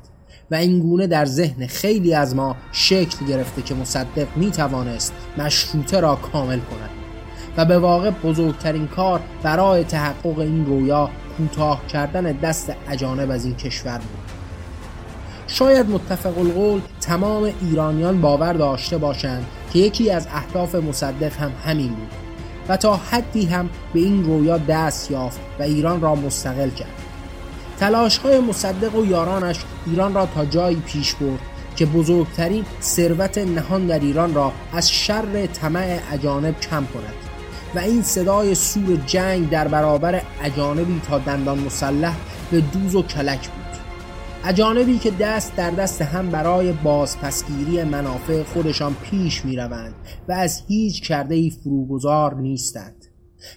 و 0.51 0.55
اینگونه 0.55 1.07
در 1.07 1.25
ذهن 1.25 1.67
خیلی 1.67 2.15
از 2.15 2.35
ما 2.37 2.57
شکل 2.73 3.27
گرفته 3.27 3.63
که 3.63 3.75
مصدق 3.75 4.37
می 4.37 4.51
توانست 4.51 5.13
مشروطه 5.39 6.01
را 6.01 6.17
کامل 6.17 6.59
کند 6.59 6.91
و 7.57 7.65
به 7.65 7.79
واقع 7.79 8.11
بزرگترین 8.11 8.87
کار 8.87 9.21
برای 9.43 9.85
تحقق 9.85 10.39
این 10.39 10.67
رویا 10.67 11.11
کوتاه 11.39 11.87
کردن 11.87 12.23
دست 12.33 12.73
اجانب 12.89 13.31
از 13.31 13.45
این 13.45 13.57
کشور 13.57 13.99
بود. 13.99 14.22
شاید 15.53 15.91
متفق 15.91 16.39
القول 16.39 16.81
تمام 17.01 17.53
ایرانیان 17.61 18.21
باور 18.21 18.53
داشته 18.53 18.99
باشند 18.99 19.47
که 19.73 19.79
یکی 19.79 20.11
از 20.11 20.27
اهداف 20.33 20.75
مصدق 20.75 21.33
هم 21.33 21.53
همین 21.65 21.89
بود 21.89 22.09
و 22.69 22.77
تا 22.77 22.97
حدی 22.97 23.45
هم 23.45 23.71
به 23.95 24.01
این 24.01 24.25
رویا 24.25 24.59
دست 24.59 25.11
یافت 25.11 25.41
و 25.59 25.63
ایران 25.63 26.01
را 26.01 26.15
مستقل 26.15 26.71
کرد. 26.71 26.89
تلاش 27.81 28.19
های 28.19 28.41
مصدق 28.41 28.95
و 28.95 29.07
یارانش 29.07 29.59
ایران 29.87 30.15
را 30.15 30.27
تا 30.27 30.45
جایی 30.45 30.77
پیش 30.77 31.15
برد 31.15 31.41
که 31.77 31.87
بزرگترین 31.87 32.65
ثروت 32.83 33.39
نهان 33.39 33.87
در 33.87 33.99
ایران 33.99 34.35
را 34.35 34.53
از 34.73 34.91
شر 34.91 35.47
طمع 35.47 35.99
اجانب 36.13 36.61
کم 36.61 36.87
کند 36.87 37.15
و 37.75 37.79
این 37.79 38.03
صدای 38.03 38.55
سور 38.55 38.97
جنگ 39.07 39.51
در 39.51 39.69
برابر 39.69 40.23
اجانبی 40.43 41.01
تا 41.09 41.19
دندان 41.19 41.59
مسلح 41.59 42.17
به 42.51 42.61
دوز 42.61 42.95
و 42.95 43.03
کلک 43.03 43.49
بود. 43.49 43.62
اجانبی 44.45 44.99
که 44.99 45.11
دست 45.11 45.57
در 45.57 45.71
دست 45.71 46.03
هم 46.03 46.31
برای 46.31 46.73
بازپسگیری 46.73 47.85
منافع 47.85 48.43
خودشان 48.43 48.95
پیش 48.95 49.45
می 49.45 49.57
روند 49.57 49.95
و 50.29 50.33
از 50.33 50.63
هیچ 50.69 51.03
کرده 51.03 51.35
ای 51.35 51.51
فروگذار 51.51 52.35
نیستند 52.35 53.05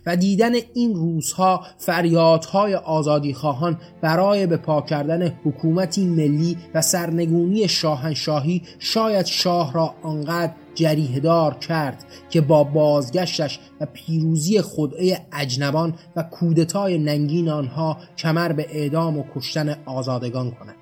و 0.06 0.16
دیدن 0.16 0.52
این 0.74 0.96
روزها 0.96 1.66
فریادهای 1.78 2.76
آزادی 2.76 3.34
خواهان 3.34 3.78
برای 4.02 4.48
به 4.48 4.58
پا 4.58 4.82
کردن 4.82 5.28
حکومتی 5.46 6.06
ملی 6.06 6.58
و 6.74 6.82
سرنگونی 6.82 7.68
شاهنشاهی 7.68 8.62
شاید 8.80 9.26
شاه 9.26 9.74
را 9.74 9.96
آنقدر 10.04 10.54
جریهدار 10.76 11.54
کرد 11.54 12.06
که 12.30 12.42
با 12.42 12.64
بازگشتش 12.64 13.60
و 13.82 13.86
پیروزی 13.86 14.62
خدعه 14.62 15.26
اجنبان 15.34 15.94
و 16.16 16.24
کودتای 16.24 16.98
ننگین 16.98 17.50
آنها 17.50 17.98
کمر 18.18 18.52
به 18.52 18.68
اعدام 18.70 19.18
و 19.18 19.24
کشتن 19.36 19.76
آزادگان 19.86 20.52
کند. 20.52 20.76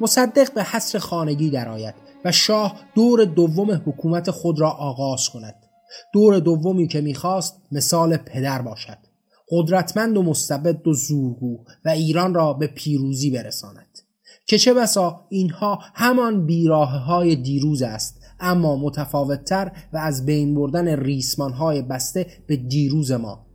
مصدق 0.00 0.54
به 0.54 0.62
حصر 0.62 0.98
خانگی 0.98 1.50
درآید 1.50 1.94
و 2.24 2.32
شاه 2.32 2.80
دور 2.94 3.24
دوم 3.24 3.82
حکومت 3.86 4.30
خود 4.30 4.60
را 4.60 4.70
آغاز 4.70 5.28
کند. 5.28 5.54
دور 6.12 6.38
دومی 6.38 6.88
که 6.88 7.00
می‌خواست 7.00 7.62
مثال 7.72 8.16
پدر 8.16 8.62
باشد. 8.62 8.98
قدرتمند 9.50 10.16
و 10.16 10.22
مستبد 10.22 10.88
و 10.88 10.92
زورگو 10.92 11.64
و 11.84 11.88
ایران 11.88 12.34
را 12.34 12.52
به 12.52 12.66
پیروزی 12.66 13.30
برساند. 13.30 13.98
که 14.46 14.58
چه 14.58 14.74
بسا 14.74 15.20
اینها 15.28 15.78
همان 15.94 16.46
بیراه 16.46 16.90
های 17.04 17.36
دیروز 17.36 17.82
است 17.82 18.22
اما 18.40 18.76
متفاوتتر 18.76 19.72
و 19.92 19.96
از 19.96 20.26
بین 20.26 20.54
بردن 20.54 20.88
ریسمان 20.88 21.52
های 21.52 21.82
بسته 21.82 22.26
به 22.46 22.56
دیروز 22.56 23.12
ما. 23.12 23.46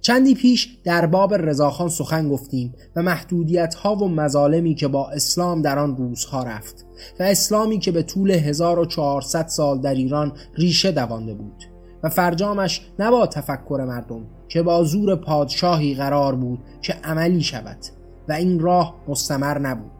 چندی 0.00 0.34
پیش 0.34 0.78
در 0.84 1.06
باب 1.06 1.34
رضاخان 1.34 1.88
سخن 1.88 2.28
گفتیم 2.28 2.74
و 2.96 3.02
محدودیت 3.02 3.74
ها 3.74 3.96
و 3.96 4.08
مظالمی 4.08 4.74
که 4.74 4.88
با 4.88 5.10
اسلام 5.10 5.62
در 5.62 5.78
آن 5.78 5.96
روزها 5.96 6.42
رفت 6.42 6.86
و 7.20 7.22
اسلامی 7.22 7.78
که 7.78 7.92
به 7.92 8.02
طول 8.02 8.30
1400 8.30 9.46
سال 9.46 9.80
در 9.80 9.94
ایران 9.94 10.32
ریشه 10.54 10.92
دوانده 10.92 11.34
بود 11.34 11.64
و 12.02 12.08
فرجامش 12.08 12.80
نه 12.98 13.10
با 13.10 13.26
تفکر 13.26 13.84
مردم 13.88 14.26
که 14.48 14.62
با 14.62 14.84
زور 14.84 15.16
پادشاهی 15.16 15.94
قرار 15.94 16.34
بود 16.34 16.58
که 16.82 16.92
عملی 16.92 17.42
شود. 17.42 17.97
و 18.28 18.32
این 18.32 18.60
راه 18.60 18.94
مستمر 19.08 19.58
نبود. 19.58 19.90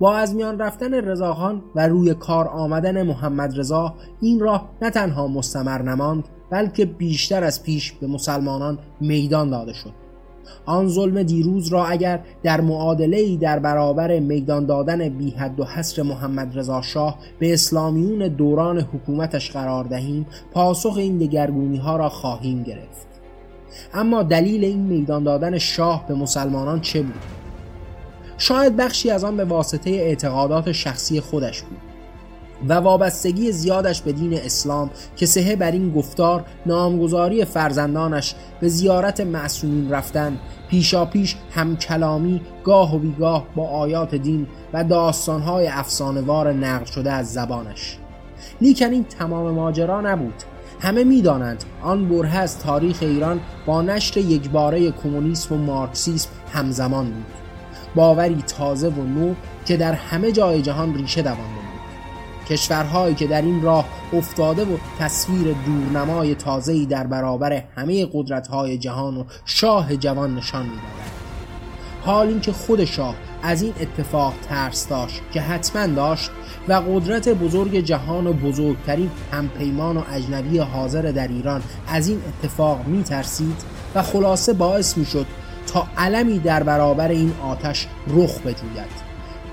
با 0.00 0.16
از 0.16 0.34
میان 0.34 0.58
رفتن 0.58 0.94
رضاخان 0.94 1.62
و 1.74 1.88
روی 1.88 2.14
کار 2.14 2.48
آمدن 2.48 3.02
محمد 3.02 3.58
رضا 3.58 3.94
این 4.20 4.40
راه 4.40 4.68
نه 4.82 4.90
تنها 4.90 5.26
مستمر 5.26 5.82
نماند 5.82 6.24
بلکه 6.50 6.84
بیشتر 6.84 7.44
از 7.44 7.62
پیش 7.62 7.92
به 7.92 8.06
مسلمانان 8.06 8.78
میدان 9.00 9.50
داده 9.50 9.72
شد. 9.72 9.92
آن 10.66 10.88
ظلم 10.88 11.22
دیروز 11.22 11.68
را 11.68 11.86
اگر 11.86 12.20
در 12.42 12.60
معادله 12.60 13.36
در 13.36 13.58
برابر 13.58 14.18
میدان 14.18 14.66
دادن 14.66 15.08
بی 15.08 15.30
حد 15.30 15.60
و 15.60 15.64
حصر 15.64 16.02
محمد 16.02 16.58
رضا 16.58 16.82
شاه 16.82 17.18
به 17.38 17.52
اسلامیون 17.52 18.28
دوران 18.28 18.80
حکومتش 18.80 19.50
قرار 19.50 19.84
دهیم 19.84 20.26
پاسخ 20.52 20.96
این 20.96 21.18
دگرگونی 21.18 21.76
ها 21.76 21.96
را 21.96 22.08
خواهیم 22.08 22.62
گرفت. 22.62 23.05
اما 23.94 24.22
دلیل 24.22 24.64
این 24.64 24.80
میدان 24.80 25.24
دادن 25.24 25.58
شاه 25.58 26.06
به 26.08 26.14
مسلمانان 26.14 26.80
چه 26.80 27.02
بود؟ 27.02 27.22
شاید 28.38 28.76
بخشی 28.76 29.10
از 29.10 29.24
آن 29.24 29.36
به 29.36 29.44
واسطه 29.44 29.90
اعتقادات 29.90 30.72
شخصی 30.72 31.20
خودش 31.20 31.62
بود 31.62 31.78
و 32.68 32.72
وابستگی 32.74 33.52
زیادش 33.52 34.02
به 34.02 34.12
دین 34.12 34.34
اسلام 34.34 34.90
که 35.16 35.26
سهه 35.26 35.56
بر 35.56 35.70
این 35.70 35.92
گفتار 35.92 36.44
نامگذاری 36.66 37.44
فرزندانش 37.44 38.34
به 38.60 38.68
زیارت 38.68 39.20
معصومین 39.20 39.90
رفتن 39.90 40.38
پیشا 40.68 41.04
پیش 41.04 41.36
همکلامی 41.50 42.40
گاه 42.64 42.96
و 42.96 42.98
بیگاه 42.98 43.46
با 43.56 43.68
آیات 43.68 44.14
دین 44.14 44.46
و 44.72 44.84
داستانهای 44.84 45.66
افسانوار 45.66 46.52
نقل 46.52 46.84
شده 46.84 47.12
از 47.12 47.32
زبانش. 47.32 47.98
لیکن 48.60 48.86
این 48.86 49.04
تمام 49.04 49.50
ماجرا 49.50 50.00
نبود. 50.00 50.42
همه 50.80 51.04
می‌دانند 51.04 51.64
آن 51.82 52.08
بره 52.08 52.36
از 52.36 52.58
تاریخ 52.58 52.98
ایران 53.00 53.40
با 53.66 53.82
نشر 53.82 54.20
یکباره 54.20 54.90
کمونیسم 54.90 55.54
و 55.54 55.58
مارکسیسم 55.58 56.28
همزمان 56.52 57.06
بود. 57.06 57.24
باوری 57.94 58.42
تازه 58.42 58.88
و 58.88 59.02
نو 59.02 59.34
که 59.66 59.76
در 59.76 59.92
همه 59.92 60.32
جای 60.32 60.62
جهان 60.62 60.94
ریشه 60.94 61.22
دوانده 61.22 61.42
بود 61.42 62.46
کشورهایی 62.48 63.14
که 63.14 63.26
در 63.26 63.42
این 63.42 63.62
راه 63.62 63.84
افتاده 64.12 64.64
و 64.64 64.76
تصویر 64.98 65.56
دورنمای 65.66 66.34
تازه‌ای 66.34 66.86
در 66.86 67.06
برابر 67.06 67.62
همه 67.76 68.06
قدرت‌های 68.12 68.78
جهان 68.78 69.16
و 69.16 69.24
شاه 69.44 69.96
جوان 69.96 70.34
نشان 70.34 70.62
می‌دادند 70.62 71.10
حال 72.04 72.26
اینکه 72.26 72.52
خود 72.52 72.84
شاه 72.84 73.14
از 73.46 73.62
این 73.62 73.74
اتفاق 73.80 74.34
ترس 74.48 74.88
داشت 74.88 75.22
که 75.32 75.40
حتما 75.40 75.86
داشت 75.86 76.30
و 76.68 76.72
قدرت 76.72 77.28
بزرگ 77.28 77.76
جهان 77.76 78.26
و 78.26 78.32
بزرگترین 78.32 79.10
همپیمان 79.32 79.96
و 79.96 80.02
اجنبی 80.12 80.58
حاضر 80.58 81.02
در 81.02 81.28
ایران 81.28 81.62
از 81.88 82.08
این 82.08 82.22
اتفاق 82.28 82.86
می 82.86 83.02
ترسید 83.02 83.56
و 83.94 84.02
خلاصه 84.02 84.52
باعث 84.52 84.98
می 84.98 85.06
شد 85.06 85.26
تا 85.66 85.86
علمی 85.96 86.38
در 86.38 86.62
برابر 86.62 87.08
این 87.08 87.32
آتش 87.42 87.86
رخ 88.08 88.40
بجوید. 88.40 89.05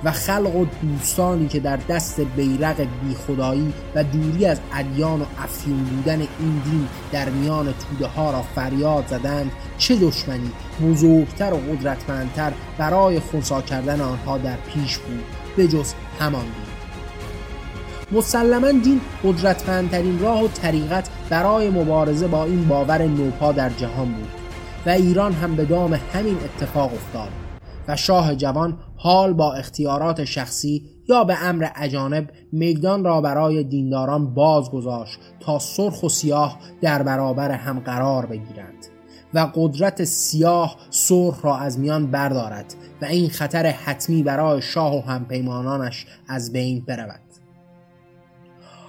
و 0.04 0.12
خلق 0.12 0.56
و 0.56 0.66
دوستانی 0.82 1.48
که 1.48 1.60
در 1.60 1.78
دست 1.78 2.22
بیرق 2.22 2.82
بی 2.82 3.16
خدایی 3.28 3.74
و 3.96 4.04
دوری 4.04 4.46
از 4.46 4.60
ادیان 4.74 5.22
و 5.22 5.26
افیون 5.44 5.84
بودن 5.84 6.20
این 6.20 6.62
دین 6.66 6.88
در 7.12 7.30
میان 7.30 7.66
توده 7.74 8.08
ها 8.08 8.32
را 8.32 8.42
فریاد 8.42 9.08
زدند 9.08 9.52
چه 9.78 9.96
دشمنی؟ 9.96 10.52
بزرگتر 10.82 11.54
و 11.54 11.58
قدرتمندتر 11.58 12.52
برای 12.78 13.20
خونسا 13.20 13.62
کردن 13.62 14.02
آنها 14.02 14.38
در 14.38 14.56
پیش 14.56 14.98
بود 14.98 15.24
به 15.58 15.68
جز 15.68 15.94
همان 16.20 16.44
دین. 16.44 16.74
مسلما 18.20 18.72
دین 18.72 19.02
قدرتمندترین 19.24 20.20
راه 20.20 20.44
و 20.44 20.48
طریقت 20.48 21.10
برای 21.30 21.70
مبارزه 21.70 22.28
با 22.28 22.46
این 22.46 22.68
باور 22.68 23.02
نوپا 23.08 23.52
در 23.52 23.70
جهان 23.70 24.12
بود 24.12 24.30
و 24.86 24.90
ایران 24.90 25.34
هم 25.34 25.56
به 25.56 25.66
دام 25.66 26.00
همین 26.14 26.38
اتفاق 26.44 26.94
افتاد 26.94 27.30
و 27.88 27.96
شاه 27.96 28.36
جوان 28.36 28.78
حال 29.04 29.34
با 29.34 29.54
اختیارات 29.54 30.24
شخصی 30.24 30.86
یا 31.10 31.24
به 31.24 31.44
امر 31.44 31.68
اجانب 31.76 32.30
میدان 32.52 33.04
را 33.04 33.22
برای 33.22 33.64
دینداران 33.64 34.34
باز 34.34 34.72
گذاشت 34.72 35.20
تا 35.40 35.60
سرخ 35.60 36.04
و 36.04 36.10
سیاه 36.10 36.60
در 36.82 37.04
برابر 37.04 37.52
هم 37.52 37.80
قرار 37.80 38.26
بگیرند 38.26 38.86
و 39.34 39.52
قدرت 39.56 40.04
سیاه 40.04 40.76
سرخ 40.90 41.46
را 41.46 41.58
از 41.58 41.80
میان 41.80 42.12
بردارد 42.12 42.76
و 43.02 43.06
این 43.06 43.30
خطر 43.30 43.66
حتمی 43.66 44.24
برای 44.24 44.62
شاه 44.62 44.96
و 44.96 45.02
همپیمانانش 45.02 46.06
از 46.28 46.54
بین 46.54 46.84
برود. 46.88 47.23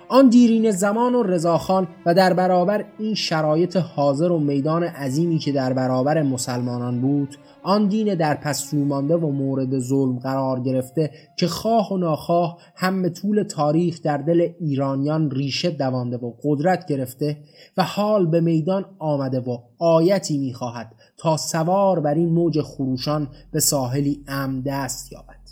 آن 0.08 0.28
دیرین 0.28 0.70
زمان 0.70 1.14
و 1.14 1.22
رضاخان 1.22 1.88
و 2.06 2.14
در 2.14 2.32
برابر 2.32 2.84
این 2.98 3.14
شرایط 3.14 3.76
حاضر 3.76 4.32
و 4.32 4.38
میدان 4.38 4.82
عظیمی 4.82 5.38
که 5.38 5.52
در 5.52 5.72
برابر 5.72 6.22
مسلمانان 6.22 7.00
بود 7.00 7.36
آن 7.62 7.88
دین 7.88 8.14
در 8.14 8.34
پس 8.34 8.74
مانده 8.74 9.16
و 9.16 9.30
مورد 9.30 9.78
ظلم 9.78 10.18
قرار 10.18 10.60
گرفته 10.60 11.10
که 11.38 11.46
خواه 11.46 11.92
و 11.92 11.96
ناخواه 11.96 12.58
هم 12.76 13.02
به 13.02 13.10
طول 13.10 13.42
تاریخ 13.42 14.02
در 14.02 14.16
دل 14.16 14.48
ایرانیان 14.60 15.30
ریشه 15.30 15.70
دوانده 15.70 16.16
و 16.16 16.32
قدرت 16.44 16.86
گرفته 16.86 17.36
و 17.76 17.82
حال 17.82 18.26
به 18.26 18.40
میدان 18.40 18.84
آمده 18.98 19.40
و 19.40 19.58
آیتی 19.78 20.38
می‌خواهد 20.38 20.94
تا 21.16 21.36
سوار 21.36 22.00
بر 22.00 22.14
این 22.14 22.28
موج 22.28 22.60
خروشان 22.60 23.28
به 23.52 23.60
ساحلی 23.60 24.24
ام 24.28 24.60
دست 24.60 25.12
یابد. 25.12 25.44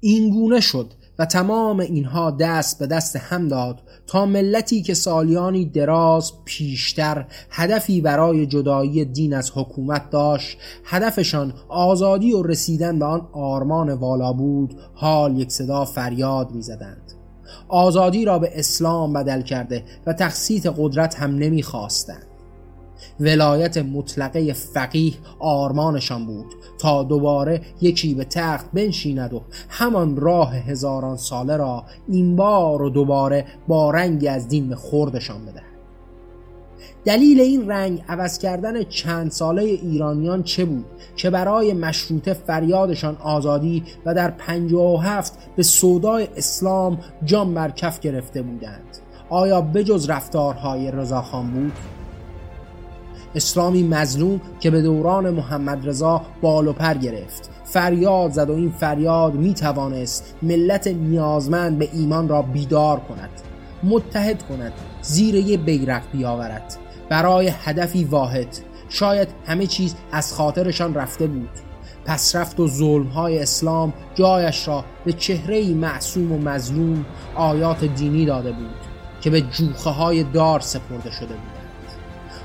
این 0.00 0.30
گونه 0.30 0.60
شد 0.60 0.92
و 1.18 1.26
تمام 1.26 1.80
اینها 1.80 2.30
دست 2.30 2.78
به 2.78 2.86
دست 2.86 3.16
هم 3.16 3.48
داد 3.48 3.82
تا 4.06 4.26
ملتی 4.26 4.82
که 4.82 4.94
سالیانی 4.94 5.64
دراز 5.64 6.32
پیشتر 6.44 7.26
هدفی 7.50 8.00
برای 8.00 8.46
جدایی 8.46 9.04
دین 9.04 9.34
از 9.34 9.52
حکومت 9.54 10.10
داشت 10.10 10.58
هدفشان 10.84 11.54
آزادی 11.68 12.32
و 12.32 12.42
رسیدن 12.42 12.98
به 12.98 13.04
آن 13.04 13.28
آرمان 13.32 13.92
والا 13.92 14.32
بود 14.32 14.80
حال 14.94 15.38
یک 15.40 15.52
صدا 15.52 15.84
فریاد 15.84 16.50
می‌زدند. 16.50 17.12
آزادی 17.68 18.24
را 18.24 18.38
به 18.38 18.58
اسلام 18.58 19.12
بدل 19.12 19.42
کرده 19.42 19.84
و 20.06 20.12
تخصیت 20.12 20.66
قدرت 20.66 21.14
هم 21.14 21.34
نمی‌خواستند. 21.34 22.26
ولایت 23.20 23.78
مطلقه 23.78 24.52
فقیه 24.52 25.14
آرمانشان 25.38 26.26
بود 26.26 26.46
تا 26.78 27.02
دوباره 27.02 27.60
یکی 27.80 28.14
به 28.14 28.24
تخت 28.24 28.66
بنشیند 28.72 29.32
و 29.32 29.42
همان 29.68 30.16
راه 30.16 30.56
هزاران 30.56 31.16
ساله 31.16 31.56
را 31.56 31.84
این 32.08 32.36
بار 32.36 32.82
و 32.82 32.90
دوباره 32.90 33.46
با 33.68 33.90
رنگی 33.90 34.28
از 34.28 34.48
دین 34.48 34.74
خوردشان 34.74 35.46
بده 35.46 35.74
دلیل 37.04 37.40
این 37.40 37.70
رنگ 37.70 38.04
عوض 38.08 38.38
کردن 38.38 38.82
چند 38.82 39.30
ساله 39.30 39.62
ایرانیان 39.62 40.42
چه 40.42 40.64
بود؟ 40.64 40.84
که 41.16 41.30
برای 41.30 41.72
مشروطه 41.72 42.34
فریادشان 42.34 43.16
آزادی 43.16 43.82
و 44.06 44.14
در 44.14 44.32
و 44.74 44.96
هفت 44.96 45.32
به 45.56 45.62
صدای 45.62 46.28
اسلام 46.36 46.98
جان 47.24 47.54
بر 47.54 47.70
کف 47.70 48.00
گرفته 48.00 48.42
بودند. 48.42 48.98
آیا 49.28 49.60
بجز 49.60 50.10
رفتارهای 50.10 50.90
رضاخان 50.90 51.50
بود؟ 51.50 51.72
اسلامی 53.34 53.82
مظلوم 53.82 54.40
که 54.60 54.70
به 54.70 54.82
دوران 54.82 55.30
محمد 55.30 55.88
رضا 55.88 56.22
بال 56.40 56.68
و 56.68 56.72
پر 56.72 56.94
گرفت. 56.94 57.50
فریاد 57.64 58.30
زد 58.30 58.50
و 58.50 58.52
این 58.52 58.70
فریاد 58.70 59.34
می 59.34 59.54
توانست 59.54 60.34
ملت 60.42 60.86
نیازمند 60.86 61.78
به 61.78 61.88
ایمان 61.92 62.28
را 62.28 62.42
بیدار 62.42 63.00
کند 63.00 63.30
متحد 63.82 64.42
کند 64.42 64.72
زیر 65.02 65.34
یه 65.34 65.56
بیرق 65.56 66.02
بیاورد. 66.12 66.76
برای 67.08 67.52
هدفی 67.64 68.04
واحد 68.04 68.48
شاید 68.88 69.28
همه 69.46 69.66
چیز 69.66 69.94
از 70.12 70.32
خاطرشان 70.32 70.94
رفته 70.94 71.26
بود. 71.26 71.50
پس 72.04 72.36
رفت 72.36 72.60
و 72.60 72.68
ظلم 72.68 73.06
های 73.06 73.38
اسلام 73.38 73.92
جایش 74.14 74.68
را 74.68 74.84
به 75.04 75.12
چهره 75.12 75.74
معصوم 75.74 76.32
و 76.32 76.38
مظلوم 76.38 77.04
آیات 77.34 77.84
دینی 77.84 78.26
داده 78.26 78.52
بود 78.52 78.74
که 79.20 79.30
به 79.30 79.40
جوخه 79.40 79.90
های 79.90 80.22
دار 80.22 80.60
سپرده 80.60 81.10
شده 81.10 81.34
بود. 81.34 81.63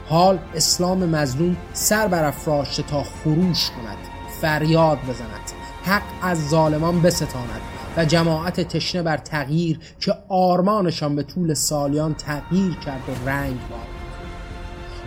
حال 0.10 0.40
اسلام 0.56 1.06
مظلوم 1.06 1.58
سر 1.74 2.08
برافراشته 2.08 2.84
تا 2.84 3.04
خروش 3.04 3.70
کند 3.70 3.98
فریاد 4.42 4.98
بزند 4.98 5.52
حق 5.84 6.04
از 6.22 6.50
ظالمان 6.50 7.02
بستاند 7.02 7.62
و 7.98 8.06
جماعت 8.06 8.62
تشنه 8.62 9.02
بر 9.02 9.18
تغییر 9.18 9.80
که 10.00 10.14
آرمانشان 10.30 11.16
به 11.16 11.24
طول 11.24 11.54
سالیان 11.54 12.14
تغییر 12.14 12.74
کرد 12.86 13.02
و 13.10 13.30
رنگ 13.30 13.60
باد. 13.70 13.88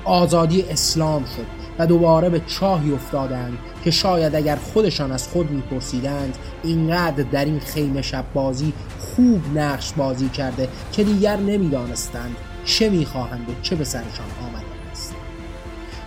آزادی 0.05 0.63
اسلام 0.63 1.25
شد 1.25 1.47
و 1.79 1.87
دوباره 1.87 2.29
به 2.29 2.41
چاهی 2.41 2.93
افتادند 2.93 3.59
که 3.85 3.91
شاید 3.91 4.35
اگر 4.35 4.57
خودشان 4.57 5.13
از 5.13 5.29
خود 5.29 5.51
میپرسیدند 5.51 6.39
اینقدر 6.63 7.23
در 7.23 7.45
این 7.45 7.61
خیمه 7.61 8.03
شب 8.03 8.25
بازی 8.35 8.73
خوب 8.99 9.59
نقش 9.59 9.93
بازی 9.93 10.29
کرده 10.29 10.69
که 10.93 11.05
دیگر 11.05 11.37
نمی‌دانستند 11.37 12.37
چه 12.65 12.91
می‌خواهند 12.91 13.49
و 13.49 13.53
چه 13.63 13.77
به 13.77 13.85
سرشان 13.85 14.27
آمده 14.43 14.62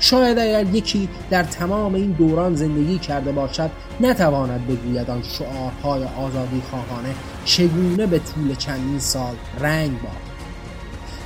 شاید 0.06 0.39
اگر 0.39 0.65
یکی 0.76 1.10
در 1.30 1.44
تمام 1.44 1.96
این 1.96 2.12
دوران 2.12 2.56
زندگی 2.56 2.98
کرده 2.98 3.32
باشد 3.32 3.70
نتواند 4.02 4.68
بگوید 4.68 5.10
آن 5.10 5.24
شعارهای 5.24 6.04
آزادی 6.04 6.62
خواهانه 6.70 7.15
چگونه 7.46 8.06
به 8.08 8.20
طول 8.20 8.56
چندین 8.56 9.00
سال 9.00 9.36
رنگ 9.60 10.02
باد 10.02 10.12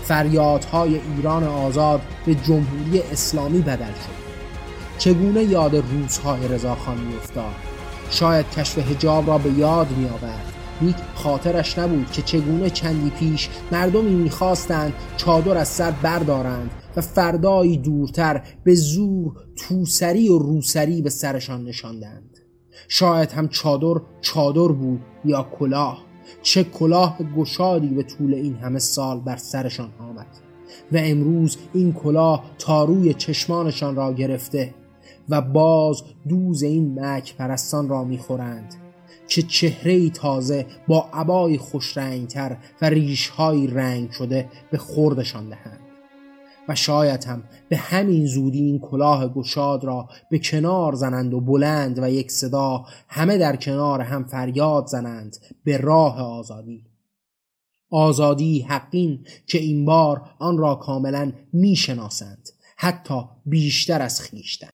فریادهای 0.03 1.01
ایران 1.15 1.43
آزاد 1.43 2.01
به 2.25 2.35
جمهوری 2.35 3.01
اسلامی 3.11 3.61
بدل 3.61 3.85
شد. 3.85 4.19
چگونه 4.97 5.43
یاد 5.43 5.75
روزهای 5.75 6.47
رضاخان 6.47 6.97
میافتاد 6.97 7.55
شاید 8.09 8.49
کشف 8.49 8.77
هجاب 8.77 9.27
را 9.27 9.37
به 9.37 9.49
یاد 9.49 9.87
میآورد. 9.91 10.53
نیک 10.81 10.95
خاطرش 11.15 11.77
نبود 11.77 12.11
که 12.11 12.21
چگونه 12.21 12.69
چندی 12.69 13.09
پیش 13.09 13.49
مردمی 13.71 14.11
می‌خواستند 14.11 14.93
چادر 15.17 15.57
از 15.57 15.67
سر 15.67 15.91
بردارند 15.91 16.71
و 16.95 17.01
فردایی 17.01 17.77
دورتر 17.77 18.43
به 18.63 18.75
زور 18.75 19.31
توسری 19.55 20.29
و 20.29 20.37
روسری 20.37 21.01
به 21.01 21.09
سرشان 21.09 21.63
نشاندند. 21.63 22.39
شاید 22.87 23.31
هم 23.31 23.47
چادر 23.47 24.01
چادر 24.21 24.67
بود 24.67 25.01
یا 25.25 25.43
کلاه 25.43 26.05
چه 26.41 26.63
کلاه 26.63 27.17
گشادی 27.37 27.87
به 27.87 28.03
طول 28.03 28.33
این 28.33 28.55
همه 28.55 28.79
سال 28.79 29.19
بر 29.19 29.37
سرشان 29.37 29.89
آمد. 29.99 30.27
و 30.91 30.97
امروز 30.97 31.57
این 31.73 31.93
کلاه 31.93 32.43
تا 32.57 32.83
روی 32.83 33.13
چشمانشان 33.13 33.95
را 33.95 34.13
گرفته 34.13 34.73
و 35.29 35.41
باز 35.41 36.03
دوز 36.29 36.63
این 36.63 36.99
مک 36.99 37.35
پرستان 37.35 37.89
را 37.89 38.03
می‌خورند 38.03 38.75
که 39.27 39.41
چهره 39.41 40.09
تازه 40.09 40.65
با 40.87 41.09
عبای 41.13 41.57
خوش 41.57 41.97
رنگتر 41.97 42.57
و 42.81 42.89
ریشهایی 42.89 43.67
رنگ 43.67 44.11
شده 44.11 44.49
به 44.71 44.77
خوردشان 44.77 45.49
دهند. 45.49 45.88
و 46.69 46.75
شاید 46.75 47.23
هم 47.23 47.43
به 47.69 47.77
همین 47.77 48.25
زودی 48.25 48.59
این 48.61 48.79
کلاه 48.79 49.27
گشاد 49.27 49.83
را 49.83 50.09
به 50.31 50.39
کنار 50.39 50.95
زنند 50.95 51.33
و 51.33 51.41
بلند 51.41 51.99
و 51.99 52.09
یک 52.09 52.31
صدا 52.31 52.85
همه 53.07 53.37
در 53.37 53.55
کنار 53.55 54.01
هم 54.01 54.23
فریاد 54.23 54.87
زنند 54.87 55.37
به 55.63 55.77
راه 55.77 56.21
آزادی. 56.21 56.85
آزادی 57.91 58.61
حقین 58.61 59.25
که 59.47 59.57
این 59.57 59.85
بار 59.85 60.21
آن 60.39 60.57
را 60.57 60.75
کاملا 60.75 61.31
می‌شناسند 61.53 62.49
حتی 62.77 63.21
بیشتر 63.45 64.01
از 64.01 64.21
خیشتن. 64.21 64.69